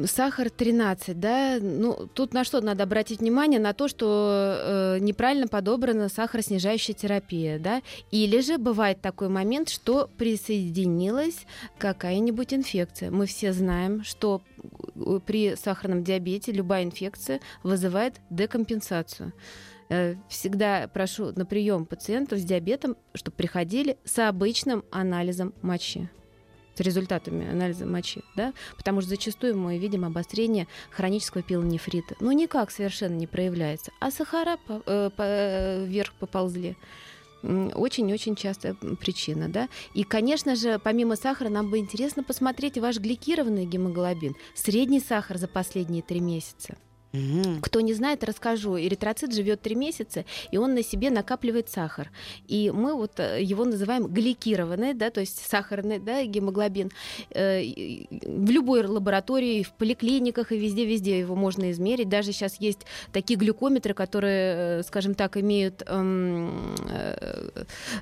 Сахар 0.05 0.49
13, 0.49 1.19
да, 1.19 1.57
ну 1.59 2.07
тут 2.13 2.33
на 2.33 2.43
что 2.43 2.61
надо 2.61 2.83
обратить 2.83 3.19
внимание? 3.19 3.59
На 3.59 3.73
то, 3.73 3.87
что 3.87 4.95
э, 4.95 4.99
неправильно 4.99 5.47
подобрана 5.47 6.09
сахароснижающая 6.09 6.93
терапия, 6.93 7.57
да, 7.57 7.81
или 8.11 8.41
же 8.41 8.57
бывает 8.57 9.01
такой 9.01 9.29
момент, 9.29 9.69
что 9.69 10.09
присоединилась 10.17 11.45
какая-нибудь 11.77 12.53
инфекция. 12.53 13.09
Мы 13.09 13.25
все 13.25 13.53
знаем, 13.53 14.03
что 14.03 14.41
э, 14.95 15.19
при 15.25 15.55
сахарном 15.55 16.03
диабете 16.03 16.51
любая 16.51 16.83
инфекция 16.83 17.39
вызывает 17.63 18.15
декомпенсацию. 18.29 19.33
Э, 19.89 20.15
всегда 20.29 20.87
прошу 20.87 21.31
на 21.31 21.45
прием 21.45 21.85
пациентов 21.85 22.39
с 22.39 22.43
диабетом, 22.43 22.97
чтобы 23.13 23.35
приходили 23.37 23.97
с 24.03 24.19
обычным 24.19 24.83
анализом 24.91 25.53
мочи 25.61 26.09
с 26.77 26.79
результатами 26.79 27.49
анализа 27.49 27.85
мочи, 27.85 28.21
да, 28.35 28.53
потому 28.77 29.01
что 29.01 29.09
зачастую 29.09 29.57
мы 29.57 29.77
видим 29.77 30.05
обострение 30.05 30.67
хронического 30.91 31.41
пилонефрита. 31.41 32.15
Ну, 32.19 32.31
никак 32.31 32.69
совершенно 32.71 33.15
не 33.15 33.25
проявляется, 33.25 33.91
а 33.99 34.11
сахара 34.11 34.57
по, 34.67 34.83
э, 34.85 35.09
по, 35.15 35.83
вверх 35.85 36.13
поползли 36.13 36.75
очень-очень 37.43 38.35
частая 38.35 38.73
причина, 38.73 39.47
да. 39.47 39.69
И, 39.93 40.03
конечно 40.03 40.55
же, 40.55 40.79
помимо 40.83 41.15
сахара, 41.15 41.49
нам 41.49 41.69
бы 41.69 41.77
интересно 41.77 42.23
посмотреть 42.23 42.77
ваш 42.77 42.97
гликированный 42.97 43.65
гемоглобин, 43.65 44.35
средний 44.55 44.99
сахар 44.99 45.37
за 45.37 45.47
последние 45.47 46.01
три 46.01 46.19
месяца. 46.19 46.77
Кто 47.61 47.81
не 47.81 47.93
знает, 47.93 48.23
расскажу. 48.23 48.77
Эритроцит 48.77 49.33
живет 49.33 49.61
три 49.61 49.75
месяца, 49.75 50.25
и 50.51 50.57
он 50.57 50.75
на 50.75 50.83
себе 50.83 51.09
накапливает 51.09 51.69
сахар. 51.69 52.11
И 52.47 52.69
мы 52.71 52.95
вот 52.95 53.19
э, 53.19 53.41
его 53.41 53.65
называем 53.65 54.07
гликированный, 54.07 54.93
да, 54.93 55.09
то 55.09 55.21
есть 55.21 55.45
сахарный 55.47 55.99
да, 55.99 56.23
гемоглобин. 56.23 56.91
Э, 57.31 57.61
в 57.61 58.49
любой 58.49 58.85
лаборатории, 58.85 59.63
в 59.63 59.71
поликлиниках 59.73 60.51
и 60.51 60.57
везде-везде 60.57 61.19
его 61.19 61.35
можно 61.35 61.71
измерить. 61.71 62.09
Даже 62.09 62.33
сейчас 62.33 62.59
есть 62.59 62.81
такие 63.13 63.39
глюкометры, 63.39 63.93
которые, 63.93 64.79
э, 64.79 64.83
скажем 64.83 65.15
так, 65.15 65.37
имеют 65.37 65.83
эм, 65.87 66.75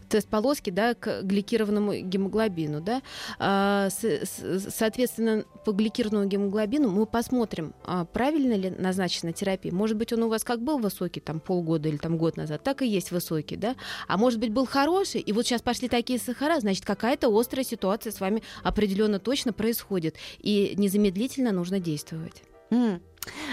тест-полоски 0.09 0.71
да, 0.71 0.93
к 0.95 1.21
гликированному 1.21 1.93
гемоглобину. 1.93 2.81
Да. 2.81 3.01
А, 3.39 3.89
соответственно, 3.89 5.45
по 5.63 5.71
гликированному 5.71 6.27
гемоглобину 6.27 6.89
мы 6.89 7.05
посмотрим, 7.05 7.73
а 7.85 8.05
правильно 8.05 8.53
ли 8.53 8.71
назначено 8.71 8.94
назначена 8.95 9.33
терапия. 9.33 9.73
Может 9.73 9.97
быть, 9.97 10.13
он 10.13 10.23
у 10.23 10.29
вас 10.29 10.43
как 10.43 10.61
был 10.61 10.79
высокий 10.79 11.19
там 11.19 11.39
полгода 11.39 11.89
или 11.89 11.97
там 11.97 12.17
год 12.17 12.37
назад, 12.37 12.63
так 12.63 12.81
и 12.81 12.87
есть 12.87 13.11
высокий, 13.11 13.57
да? 13.57 13.75
А 14.07 14.17
может 14.17 14.39
быть, 14.39 14.51
был 14.51 14.65
хороший, 14.65 15.21
и 15.21 15.33
вот 15.33 15.45
сейчас 15.45 15.61
пошли 15.61 15.89
такие 15.89 16.17
сахара, 16.17 16.59
значит, 16.59 16.85
какая-то 16.85 17.27
острая 17.37 17.65
ситуация 17.65 18.11
с 18.11 18.19
вами 18.19 18.41
определенно 18.63 19.19
точно 19.19 19.53
происходит, 19.53 20.15
и 20.39 20.73
незамедлительно 20.77 21.51
нужно 21.51 21.79
действовать. 21.79 22.43
Mm. 22.71 23.01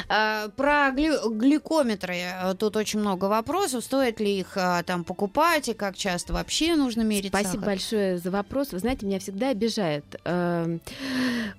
А, 0.09 0.49
про 0.51 0.91
гликометры 0.91 2.17
э, 2.17 2.55
тут 2.59 2.77
очень 2.77 3.01
много 3.01 3.27
вопросов. 3.27 3.85
Стоит 3.85 4.21
ли 4.21 4.41
их 4.41 4.57
а, 4.57 4.83
там 4.83 5.05
покупать 5.05 5.69
и 5.69 5.75
как 5.75 5.97
часто 5.97 6.33
вообще 6.33 6.75
нужно 6.77 7.03
мерить 7.03 7.31
Спасибо 7.31 7.53
сахар? 7.53 7.67
большое 7.67 8.19
за 8.19 8.31
вопрос. 8.31 8.73
Вы 8.73 8.79
знаете, 8.79 9.07
меня 9.07 9.19
всегда 9.19 9.49
обижает. 9.49 10.05
Эм, 10.25 10.81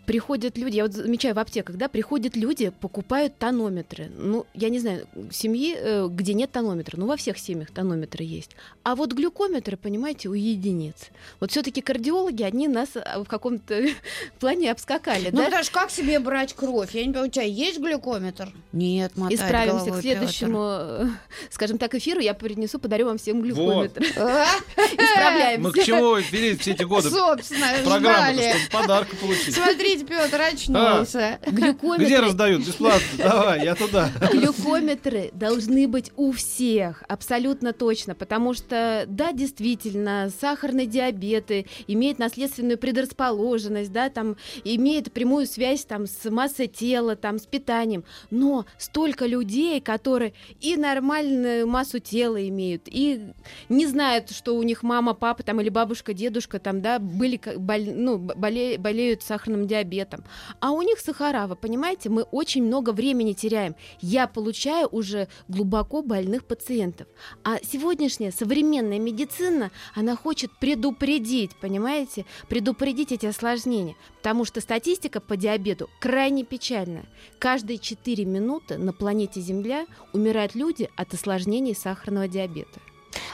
приходят 0.06 0.58
люди, 0.58 0.78
я 0.78 0.84
вот 0.84 0.93
замечаю 0.93 1.36
в 1.36 1.39
аптеках, 1.39 1.78
да, 1.78 1.88
приходят 1.88 2.36
люди, 2.36 2.69
покупают 2.69 3.38
тонометры. 3.38 4.12
Ну, 4.17 4.45
я 4.54 4.69
не 4.69 4.80
знаю, 4.80 5.08
семьи, 5.32 5.76
э, 5.78 6.08
где 6.10 6.34
нет 6.34 6.52
тонометра, 6.52 6.97
ну, 6.97 7.08
во 7.08 7.17
всех 7.17 7.38
семьях 7.38 7.71
тонометры 7.71 8.23
есть. 8.23 8.52
А 8.84 8.95
вот 8.95 9.13
глюкометры, 9.13 9.78
понимаете, 9.78 10.30
у 10.30 10.34
единиц. 10.34 11.10
Вот 11.39 11.52
все-таки 11.52 11.82
кардиологи, 11.82 12.43
они 12.43 12.67
нас 12.67 12.89
в 12.93 13.26
каком-то 13.26 13.86
плане 14.39 14.71
обскакали, 14.71 15.30
ну, 15.32 15.38
да? 15.38 15.49
Даже 15.49 15.71
как 15.71 15.89
себе 15.89 16.19
брать 16.19 16.54
кровь? 16.54 16.93
Я 16.93 17.02
не 17.02 17.08
понимаю, 17.10 17.28
у 17.28 17.32
тебя 17.32 17.45
есть 17.45 17.80
глюкометр? 17.80 18.03
Глюкометр? 18.04 18.52
Нет, 18.72 19.16
мотать 19.16 19.39
Исправимся 19.39 19.92
к 19.92 20.02
следующему, 20.02 20.80
Петр. 21.00 21.12
скажем 21.50 21.78
так, 21.78 21.96
эфиру. 21.96 22.20
Я 22.20 22.34
принесу, 22.34 22.80
подарю 22.80 23.08
вам 23.08 23.18
всем 23.18 23.42
глюкометр. 23.42 24.02
Исправляемся. 24.04 25.60
Мы 25.62 25.72
к 25.72 25.84
чему 25.84 26.16
вели 26.16 26.58
все 26.58 26.72
эти 26.72 26.84
годы? 26.84 27.10
Собственно, 27.10 27.68
Программу, 27.84 28.39
чтобы 28.39 28.56
подарок 28.72 29.08
получить. 29.20 29.56
Смотрите, 29.56 30.06
Петр 30.06 30.42
очнулся. 30.42 31.39
А, 31.42 31.98
Где 31.98 32.20
раздают? 32.20 32.66
Бесплатно. 32.66 33.02
Давай, 33.18 33.63
я 33.63 33.76
туда. 33.76 34.10
Глюкометры 34.32 35.32
должны 35.34 35.88
быть 35.88 36.12
у 36.16 36.32
всех, 36.32 37.04
абсолютно 37.08 37.74
точно, 37.74 38.16
потому 38.16 38.54
что, 38.54 39.06
да, 39.08 39.32
действительно, 39.32 40.32
сахарный 40.39 40.86
диабет 40.86 41.52
имеет 41.88 42.20
наследственную 42.20 42.78
предрасположенность, 42.78 43.92
да, 43.92 44.10
там 44.10 44.38
имеет 44.63 45.12
прямую 45.12 45.46
связь 45.48 45.86
там 45.86 46.08
с 46.08 46.30
массой 46.30 46.68
тела, 46.68 47.16
там 47.16 47.39
с 47.39 47.46
питанием, 47.46 47.92
заболеванием, 47.93 48.03
но 48.32 48.65
столько 48.77 49.25
людей, 49.25 49.82
которые 49.82 50.34
и 50.60 50.75
нормальную 50.75 51.67
массу 51.67 51.99
тела 51.99 52.47
имеют, 52.47 52.84
и 52.86 53.34
не 53.69 53.88
знают, 53.88 54.32
что 54.32 54.56
у 54.56 54.63
них 54.63 54.84
мама, 54.84 55.13
папа 55.13 55.43
там 55.43 55.62
или 55.62 55.69
бабушка, 55.69 56.13
дедушка 56.13 56.60
там, 56.60 56.82
да, 56.82 56.99
были, 56.99 57.39
боль, 57.58 57.89
ну, 57.93 58.17
боле, 58.17 58.77
болеют 58.77 59.23
сахарным 59.23 59.67
диабетом, 59.67 60.23
а 60.60 60.71
у 60.71 60.82
них 60.82 60.99
сахара, 60.99 61.47
вы 61.47 61.56
понимаете, 61.56 62.10
мы 62.10 62.23
очень 62.23 62.63
много 62.63 62.91
времени 62.91 63.34
теряем. 63.34 63.75
Я 64.01 64.27
получаю 64.27 64.88
уже 64.88 65.27
глубоко 65.47 66.01
больных 66.01 66.45
пациентов. 66.45 67.08
А 67.43 67.58
сегодняшняя 67.63 68.32
современная 68.32 68.99
медицина, 68.99 69.71
она 69.95 70.15
хочет 70.15 70.51
предупредить, 70.60 71.51
понимаете, 71.62 72.25
предупредить 72.49 73.12
эти 73.12 73.25
осложнения. 73.25 73.95
Потому 74.17 74.45
что 74.45 74.62
статистика 74.62 75.19
по 75.19 75.36
диабету 75.36 75.89
крайне 75.99 76.43
печальная. 76.43 77.06
Каждые 77.39 77.77
4 77.84 78.26
минуты 78.26 78.78
на 78.78 78.93
планете 78.93 79.41
Земля 79.41 79.86
умирают 80.13 80.56
люди 80.56 80.89
от 80.96 81.13
осложнений 81.13 81.76
сахарного 81.76 82.28
диабета. 82.28 82.80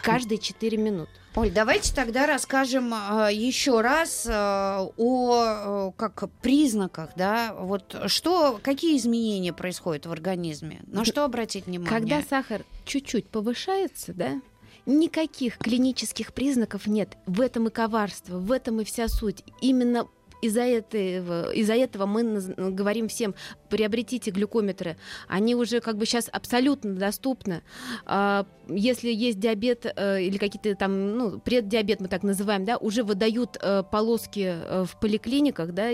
Каждые 0.03 0.39
4 0.39 0.77
минуты. 0.77 1.11
Оль, 1.35 1.51
давайте 1.51 1.93
тогда 1.93 2.25
расскажем 2.25 2.93
э, 2.93 3.29
еще 3.31 3.81
раз 3.81 4.25
э, 4.25 4.31
о 4.33 5.43
э, 5.45 5.91
как 5.95 6.29
признаках, 6.41 7.11
да, 7.15 7.55
вот 7.57 7.95
что, 8.07 8.59
какие 8.61 8.97
изменения 8.97 9.53
происходят 9.53 10.05
в 10.05 10.11
организме, 10.11 10.81
на 10.87 11.05
что 11.05 11.23
обратить 11.23 11.67
внимание? 11.67 11.89
Когда 11.89 12.21
сахар 12.23 12.65
чуть-чуть 12.83 13.27
повышается, 13.27 14.13
да, 14.13 14.41
никаких 14.85 15.57
клинических 15.59 16.33
признаков 16.33 16.87
нет. 16.87 17.17
В 17.25 17.41
этом 17.41 17.67
и 17.67 17.69
коварство, 17.69 18.37
в 18.37 18.51
этом 18.51 18.81
и 18.81 18.83
вся 18.83 19.07
суть. 19.07 19.43
Именно 19.61 20.07
из-за 20.41 20.61
этого, 20.61 21.51
из-за 21.51 21.73
этого 21.73 22.05
мы 22.05 22.39
говорим 22.57 23.07
всем, 23.07 23.35
приобретите 23.69 24.31
глюкометры. 24.31 24.97
Они 25.27 25.55
уже 25.55 25.79
как 25.79 25.97
бы 25.97 26.05
сейчас 26.05 26.29
абсолютно 26.31 26.95
доступны. 26.95 27.61
А, 28.05 28.45
если 28.67 29.09
есть 29.11 29.39
диабет 29.39 29.85
э, 29.85 30.21
или 30.21 30.37
какие-то 30.37 30.75
там, 30.75 31.17
ну, 31.17 31.39
преддиабет 31.39 32.01
мы 32.01 32.07
так 32.07 32.23
называем, 32.23 32.65
да, 32.65 32.77
уже 32.77 33.03
выдают 33.03 33.57
э, 33.61 33.83
полоски 33.89 34.53
э, 34.55 34.85
в 34.85 34.99
поликлиниках, 34.99 35.73
да, 35.73 35.89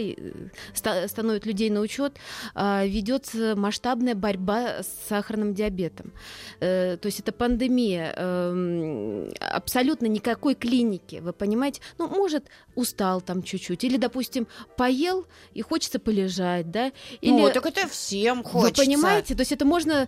становят 0.74 1.46
людей 1.46 1.70
на 1.70 1.82
учет, 1.82 2.18
а, 2.54 2.86
ведется 2.86 3.56
масштабная 3.56 4.16
борьба 4.16 4.84
с 4.84 5.08
сахарным 5.08 5.54
диабетом. 5.54 6.14
То 6.60 7.00
есть 7.04 7.20
это 7.20 7.32
пандемия. 7.32 8.14
Эм, 8.16 9.30
абсолютно 9.40 10.08
никакой 10.08 10.56
клиники, 10.56 11.18
вы 11.18 11.34
понимаете? 11.34 11.82
Ну, 11.98 12.08
может, 12.08 12.46
устал 12.76 13.22
там 13.22 13.44
чуть-чуть, 13.44 13.84
или, 13.84 13.98
допустим, 13.98 14.35
поел 14.78 15.26
и 15.54 15.62
хочется 15.62 16.00
полежать, 16.00 16.72
да, 16.72 16.92
или... 17.22 17.32
Ну, 17.32 17.50
так 17.52 17.66
это 17.66 17.88
всем 17.88 18.44
хочется. 18.44 18.82
Вы 18.82 18.88
понимаете? 18.88 19.36
То 19.36 19.42
есть 19.42 19.52
это 19.52 19.66
можно, 19.66 20.08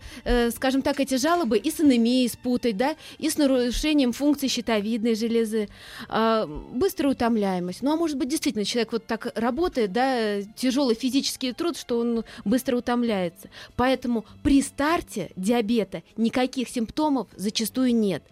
скажем 0.51 0.81
так, 0.81 0.99
эти 0.99 1.15
жалобы 1.15 1.57
и 1.57 1.71
с 1.71 1.79
анемией 1.79 2.27
спутать, 2.29 2.57
путать, 2.57 2.77
да, 2.77 2.95
и 3.19 3.29
с 3.29 3.37
нарушением 3.37 4.13
функции 4.13 4.47
щитовидной 4.47 5.15
железы, 5.15 5.69
э, 6.09 6.45
быстрая 6.73 7.11
утомляемость. 7.11 7.81
Ну, 7.81 7.91
а 7.91 7.95
может 7.95 8.17
быть, 8.17 8.29
действительно, 8.29 8.65
человек 8.65 8.91
вот 8.93 9.05
так 9.05 9.31
работает, 9.35 9.91
да, 9.91 10.41
тяжелый 10.55 10.95
физический 10.95 11.53
труд, 11.53 11.77
что 11.77 11.99
он 11.99 12.23
быстро 12.45 12.77
утомляется. 12.77 13.49
Поэтому 13.75 14.25
при 14.43 14.61
старте 14.61 15.31
диабета 15.35 16.03
никаких 16.15 16.69
симптомов 16.69 17.27
зачастую 17.35 17.95
нет. 17.95 18.23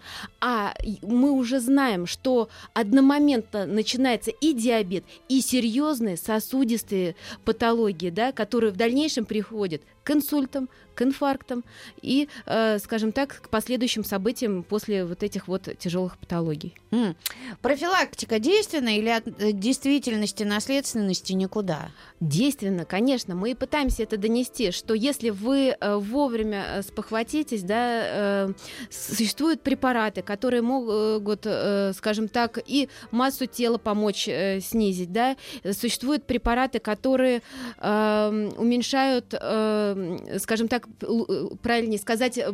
А 0.41 0.73
мы 1.01 1.31
уже 1.31 1.59
знаем, 1.59 2.07
что 2.07 2.49
одномоментно 2.73 3.65
начинается 3.65 4.31
и 4.31 4.53
диабет, 4.53 5.03
и 5.29 5.41
серьезные 5.85 6.17
сосудистые 6.17 7.15
патологии, 7.43 8.09
да, 8.09 8.31
которые 8.31 8.71
в 8.71 8.77
дальнейшем 8.77 9.25
приходят 9.25 9.81
к 10.03 10.11
инсультам, 10.11 10.69
к 10.93 11.01
инфарктам 11.01 11.63
и, 12.01 12.29
э, 12.45 12.79
скажем 12.79 13.11
так, 13.11 13.41
к 13.41 13.49
последующим 13.49 14.03
событиям 14.03 14.63
после 14.63 15.03
вот 15.03 15.23
этих 15.23 15.47
вот 15.47 15.67
тяжелых 15.77 16.17
патологий. 16.17 16.75
Mm. 16.91 17.15
Профилактика 17.61 18.39
действенна 18.39 18.97
или 18.97 19.09
от 19.09 19.27
э, 19.27 19.51
действительности, 19.51 20.43
наследственности 20.43 21.33
никуда? 21.33 21.89
Действенно, 22.19 22.85
конечно. 22.85 23.35
Мы 23.35 23.51
и 23.51 23.55
пытаемся 23.55 24.03
это 24.03 24.17
донести, 24.17 24.71
что 24.71 24.93
если 24.93 25.31
вы 25.31 25.75
э, 25.77 25.95
вовремя 25.95 26.65
э, 26.65 26.81
спохватитесь, 26.83 27.63
да, 27.63 28.47
э, 28.47 28.53
существуют 28.89 29.61
препараты, 29.61 30.21
которые 30.21 30.61
могут, 30.61 31.41
э, 31.45 31.93
скажем 31.93 32.29
так, 32.29 32.59
и 32.65 32.89
массу 33.11 33.47
тела 33.47 33.77
помочь 33.77 34.27
э, 34.27 34.61
снизить, 34.61 35.11
да, 35.11 35.35
существуют 35.75 36.25
препараты, 36.25 36.79
которые 36.79 37.41
э, 37.77 38.51
уменьшают, 38.57 39.33
э, 39.33 40.37
скажем 40.39 40.67
так, 40.67 40.87
Э, 41.01 41.47
правильнее 41.61 41.99
сказать, 41.99 42.37
э, 42.37 42.53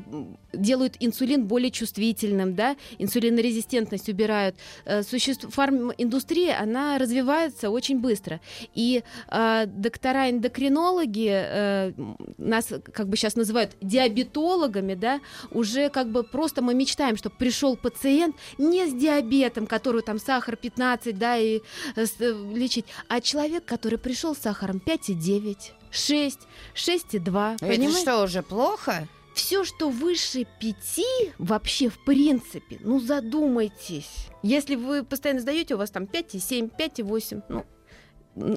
делают 0.53 0.95
инсулин 0.99 1.45
более 1.45 1.71
чувствительным, 1.71 2.55
да, 2.55 2.75
инсулинорезистентность 2.99 4.09
убирают. 4.09 4.55
Э, 4.85 5.03
Существ... 5.03 5.47
Фарминдустрия, 5.49 6.59
она 6.59 6.97
развивается 6.97 7.69
очень 7.69 7.99
быстро. 7.99 8.39
И 8.75 9.03
э, 9.29 9.65
доктора-эндокринологи 9.67 11.29
э, 11.31 11.93
нас, 12.37 12.69
как 12.93 13.07
бы 13.07 13.17
сейчас 13.17 13.35
называют, 13.35 13.71
диабетологами, 13.81 14.95
да, 14.95 15.19
уже 15.51 15.89
как 15.89 16.11
бы 16.11 16.23
просто 16.23 16.61
мы 16.61 16.73
мечтаем, 16.73 17.17
чтобы 17.17 17.35
пришел 17.37 17.75
пациент 17.77 18.35
не 18.57 18.87
с 18.87 18.93
диабетом, 18.93 19.67
который 19.67 20.01
там 20.01 20.19
сахар 20.19 20.55
15, 20.55 21.17
да, 21.17 21.37
и 21.37 21.61
э, 21.95 22.05
лечить, 22.53 22.85
а 23.11 23.19
человек, 23.19 23.65
который 23.65 23.99
пришел 23.99 24.33
с 24.33 24.39
сахаром 24.39 24.81
5,9 24.85 25.73
6, 25.91 26.39
6,2. 26.73 27.55
Это 27.55 27.65
понимаете? 27.67 27.99
что, 27.99 28.23
уже 28.23 28.41
плохо? 28.41 29.05
Все, 29.35 29.65
что 29.65 29.89
выше 29.89 30.47
пяти, 30.61 31.33
вообще 31.37 31.89
в 31.89 32.01
принципе, 32.05 32.77
ну 32.79 33.01
задумайтесь. 33.01 34.29
Если 34.43 34.75
вы 34.75 35.03
постоянно 35.03 35.41
сдаете, 35.41 35.75
у 35.75 35.77
вас 35.77 35.89
там 35.89 36.03
5,7, 36.05 36.71
5,8, 36.77 37.43
ну 37.49 37.65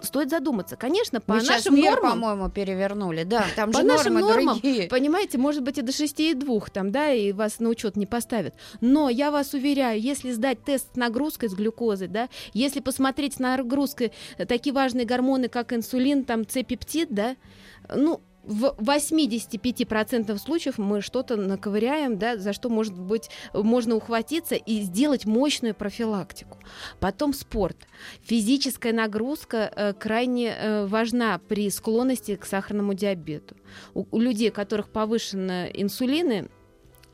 стоит 0.03 0.31
задуматься. 0.31 0.77
Конечно, 0.77 1.21
по 1.21 1.35
Мы 1.35 1.43
нашим 1.43 1.75
мир, 1.75 1.93
нормам... 1.93 2.13
по-моему, 2.13 2.51
перевернули. 2.51 3.25
Да, 3.25 3.45
там 3.57 3.73
по 3.73 3.81
же 3.81 3.85
нашим 3.85 4.15
нормы 4.15 4.29
нормам, 4.29 4.61
другие. 4.61 4.89
понимаете, 4.91 5.39
может 5.39 5.63
быть, 5.63 5.79
и 5.79 5.83
до 5.83 5.93
6,2 5.93 6.71
там, 6.73 6.93
да, 6.93 7.11
и 7.11 7.33
вас 7.33 7.61
на 7.61 7.69
учет 7.69 7.97
не 7.97 8.07
поставят. 8.07 8.55
Но 8.81 9.09
я 9.09 9.31
вас 9.31 9.55
уверяю, 9.55 10.01
если 10.01 10.33
сдать 10.33 10.63
тест 10.65 10.95
с 10.95 10.97
нагрузкой 10.97 11.49
с 11.49 11.55
глюкозой, 11.55 12.09
да, 12.09 12.29
если 12.53 12.81
посмотреть 12.81 13.35
с 13.35 13.39
нагрузкой 13.39 14.13
такие 14.49 14.73
важные 14.73 15.07
гормоны, 15.07 15.49
как 15.49 15.73
инсулин, 15.73 16.25
там, 16.25 16.49
С-пептид, 16.49 17.09
да, 17.11 17.37
ну, 17.95 18.21
в 18.47 18.75
85% 18.79 20.39
случаев 20.39 20.79
мы 20.79 21.01
что-то 21.01 21.37
наковыряем, 21.37 22.19
да, 22.19 22.37
за 22.37 22.53
что 22.53 22.69
может 22.69 22.99
быть 22.99 23.31
можно 23.53 23.95
ухватиться 23.95 24.55
и 24.55 24.81
сделать 24.81 25.25
мощную 25.25 25.75
профилактику. 25.75 26.59
Потом 27.01 27.33
спорт. 27.33 27.77
Физическая 28.23 28.93
нагрузка 28.93 29.73
э, 29.75 29.93
крайне 29.95 30.55
э, 30.55 30.87
важна 30.87 31.41
при 31.49 31.71
склонности 31.71 32.37
к 32.37 32.45
сахарному 32.45 32.95
диабету. 32.95 33.57
У, 33.95 34.05
у 34.11 34.21
людей, 34.21 34.51
у 34.51 34.53
которых 34.53 34.91
повышены 34.91 35.71
инсулины, 35.73 36.49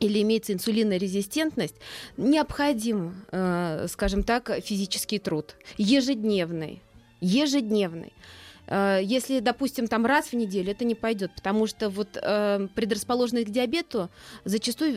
или 0.00 0.22
имеется 0.22 0.52
инсулинорезистентность, 0.54 1.76
необходим, 2.16 3.14
э, 3.30 3.86
скажем 3.88 4.22
так, 4.22 4.50
физический 4.64 5.18
труд, 5.18 5.56
ежедневный, 5.76 6.82
ежедневный. 7.20 8.12
Э, 8.70 9.00
если, 9.02 9.40
допустим, 9.40 9.88
там 9.88 10.06
раз 10.06 10.26
в 10.28 10.32
неделю, 10.34 10.70
это 10.70 10.84
не 10.84 10.94
пойдет, 10.94 11.32
потому 11.34 11.66
что 11.66 11.90
вот 11.90 12.16
э, 12.16 12.68
предрасположенный 12.74 13.44
к 13.44 13.50
диабету 13.50 14.08
зачастую, 14.44 14.96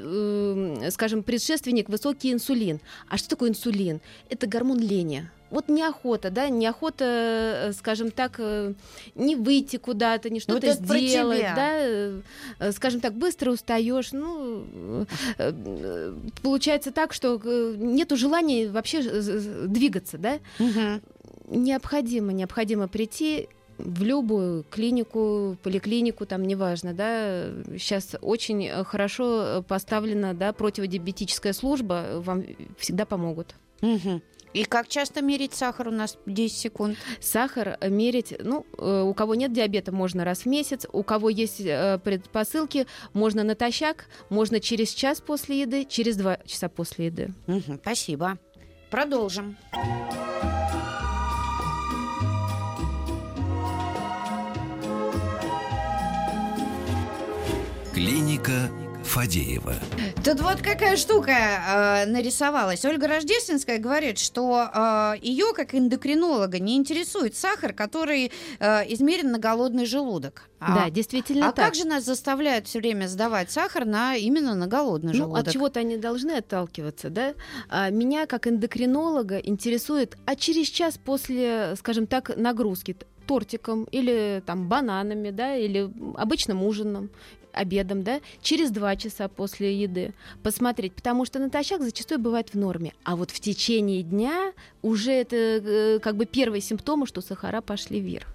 э, 0.83 0.91
скажем, 0.91 1.23
предшественник 1.23 1.89
высокий 1.89 2.31
инсулин. 2.31 2.79
А 3.09 3.17
что 3.17 3.29
такое 3.29 3.49
инсулин? 3.49 3.99
Это 4.29 4.47
гормон 4.47 4.79
лени 4.79 5.29
вот 5.49 5.69
неохота, 5.69 6.31
да, 6.31 6.49
неохота, 6.49 7.73
скажем 7.77 8.09
так, 8.09 8.39
не 9.13 9.35
выйти 9.35 9.77
куда-то, 9.77 10.31
не 10.31 10.39
что-то 10.39 10.65
вот 10.65 10.77
сделать, 10.77 11.45
да, 11.55 12.71
скажем 12.71 13.01
так, 13.01 13.13
быстро 13.13 13.51
устаешь, 13.51 14.13
ну, 14.13 15.05
получается 16.41 16.91
так, 16.91 17.13
что 17.13 17.39
нету 17.77 18.17
желания 18.17 18.67
вообще 18.67 19.03
двигаться, 19.67 20.17
да. 20.17 20.39
Угу. 20.57 21.55
Необходимо, 21.55 22.33
необходимо 22.33 22.87
прийти 22.87 23.47
в 23.83 24.03
любую 24.03 24.63
клинику, 24.69 25.57
поликлинику, 25.61 26.25
там 26.25 26.43
неважно, 26.43 26.93
да, 26.93 27.49
сейчас 27.77 28.15
очень 28.21 28.69
хорошо 28.85 29.63
поставлена, 29.67 30.33
да, 30.33 30.53
противодиабетическая 30.53 31.53
служба, 31.53 32.05
вам 32.17 32.43
всегда 32.77 33.05
помогут. 33.05 33.55
Угу. 33.81 34.21
И 34.53 34.65
как 34.65 34.87
часто 34.87 35.21
мерить 35.21 35.53
сахар 35.53 35.87
у 35.87 35.91
нас 35.91 36.17
10 36.25 36.55
секунд? 36.55 36.97
Сахар 37.19 37.77
мерить, 37.81 38.35
ну, 38.39 38.65
э, 38.77 39.01
у 39.01 39.13
кого 39.13 39.35
нет 39.35 39.51
диабета, 39.51 39.91
можно 39.91 40.23
раз 40.23 40.41
в 40.41 40.45
месяц, 40.45 40.85
у 40.91 41.03
кого 41.03 41.29
есть 41.29 41.59
э, 41.59 41.99
предпосылки, 42.03 42.85
можно 43.13 43.43
натощак, 43.43 44.05
можно 44.29 44.59
через 44.59 44.91
час 44.91 45.21
после 45.21 45.61
еды, 45.61 45.85
через 45.85 46.17
два 46.17 46.37
часа 46.45 46.69
после 46.69 47.07
еды. 47.07 47.33
Угу, 47.47 47.79
спасибо. 47.81 48.37
Продолжим. 48.91 49.57
Клиника 57.93 58.71
Фадеева. 59.03 59.75
Тут 60.23 60.39
вот 60.41 60.61
какая 60.61 60.97
штука 60.97 61.31
э, 61.31 62.05
нарисовалась. 62.07 62.83
Ольга 62.85 63.07
Рождественская 63.07 63.77
говорит, 63.77 64.17
что 64.17 64.67
э, 64.73 65.13
ее, 65.21 65.53
как 65.53 65.75
эндокринолога, 65.75 66.57
не 66.57 66.75
интересует 66.75 67.35
сахар, 67.35 67.73
который 67.73 68.31
э, 68.59 68.93
измерен 68.93 69.31
на 69.31 69.37
голодный 69.37 69.85
желудок. 69.85 70.49
А, 70.59 70.75
да, 70.75 70.89
действительно 70.89 71.49
а 71.49 71.51
так. 71.51 71.65
как 71.65 71.75
же 71.75 71.85
нас 71.85 72.03
заставляют 72.03 72.67
все 72.67 72.79
время 72.79 73.07
сдавать 73.07 73.51
сахар 73.51 73.85
на 73.85 74.15
именно 74.15 74.55
на 74.55 74.65
голодный 74.65 75.11
Ну, 75.11 75.17
желудок? 75.17 75.47
от 75.47 75.53
чего-то 75.53 75.81
они 75.81 75.97
должны 75.97 76.31
отталкиваться, 76.31 77.11
да? 77.11 77.35
А 77.69 77.91
меня, 77.91 78.25
как 78.25 78.47
эндокринолога, 78.47 79.37
интересует, 79.37 80.17
а 80.25 80.35
через 80.35 80.67
час 80.67 80.97
после, 80.97 81.75
скажем 81.77 82.07
так, 82.07 82.35
нагрузки 82.37 82.95
тортиком 83.27 83.83
или 83.85 84.41
там 84.45 84.67
бананами, 84.67 85.29
да, 85.29 85.55
или 85.55 85.89
обычным 86.15 86.63
ужином, 86.63 87.09
обедом, 87.53 88.03
да, 88.03 88.19
через 88.41 88.71
два 88.71 88.95
часа 88.95 89.27
после 89.27 89.75
еды 89.75 90.13
посмотреть, 90.43 90.93
потому 90.93 91.25
что 91.25 91.39
натощак 91.39 91.81
зачастую 91.81 92.19
бывает 92.19 92.49
в 92.53 92.57
норме, 92.57 92.93
а 93.03 93.15
вот 93.15 93.31
в 93.31 93.39
течение 93.39 94.03
дня 94.03 94.53
уже 94.81 95.11
это 95.11 95.35
э, 95.35 95.99
как 95.99 96.15
бы 96.15 96.25
первые 96.25 96.61
симптомы, 96.61 97.07
что 97.07 97.21
сахара 97.21 97.61
пошли 97.61 97.99
вверх. 97.99 98.27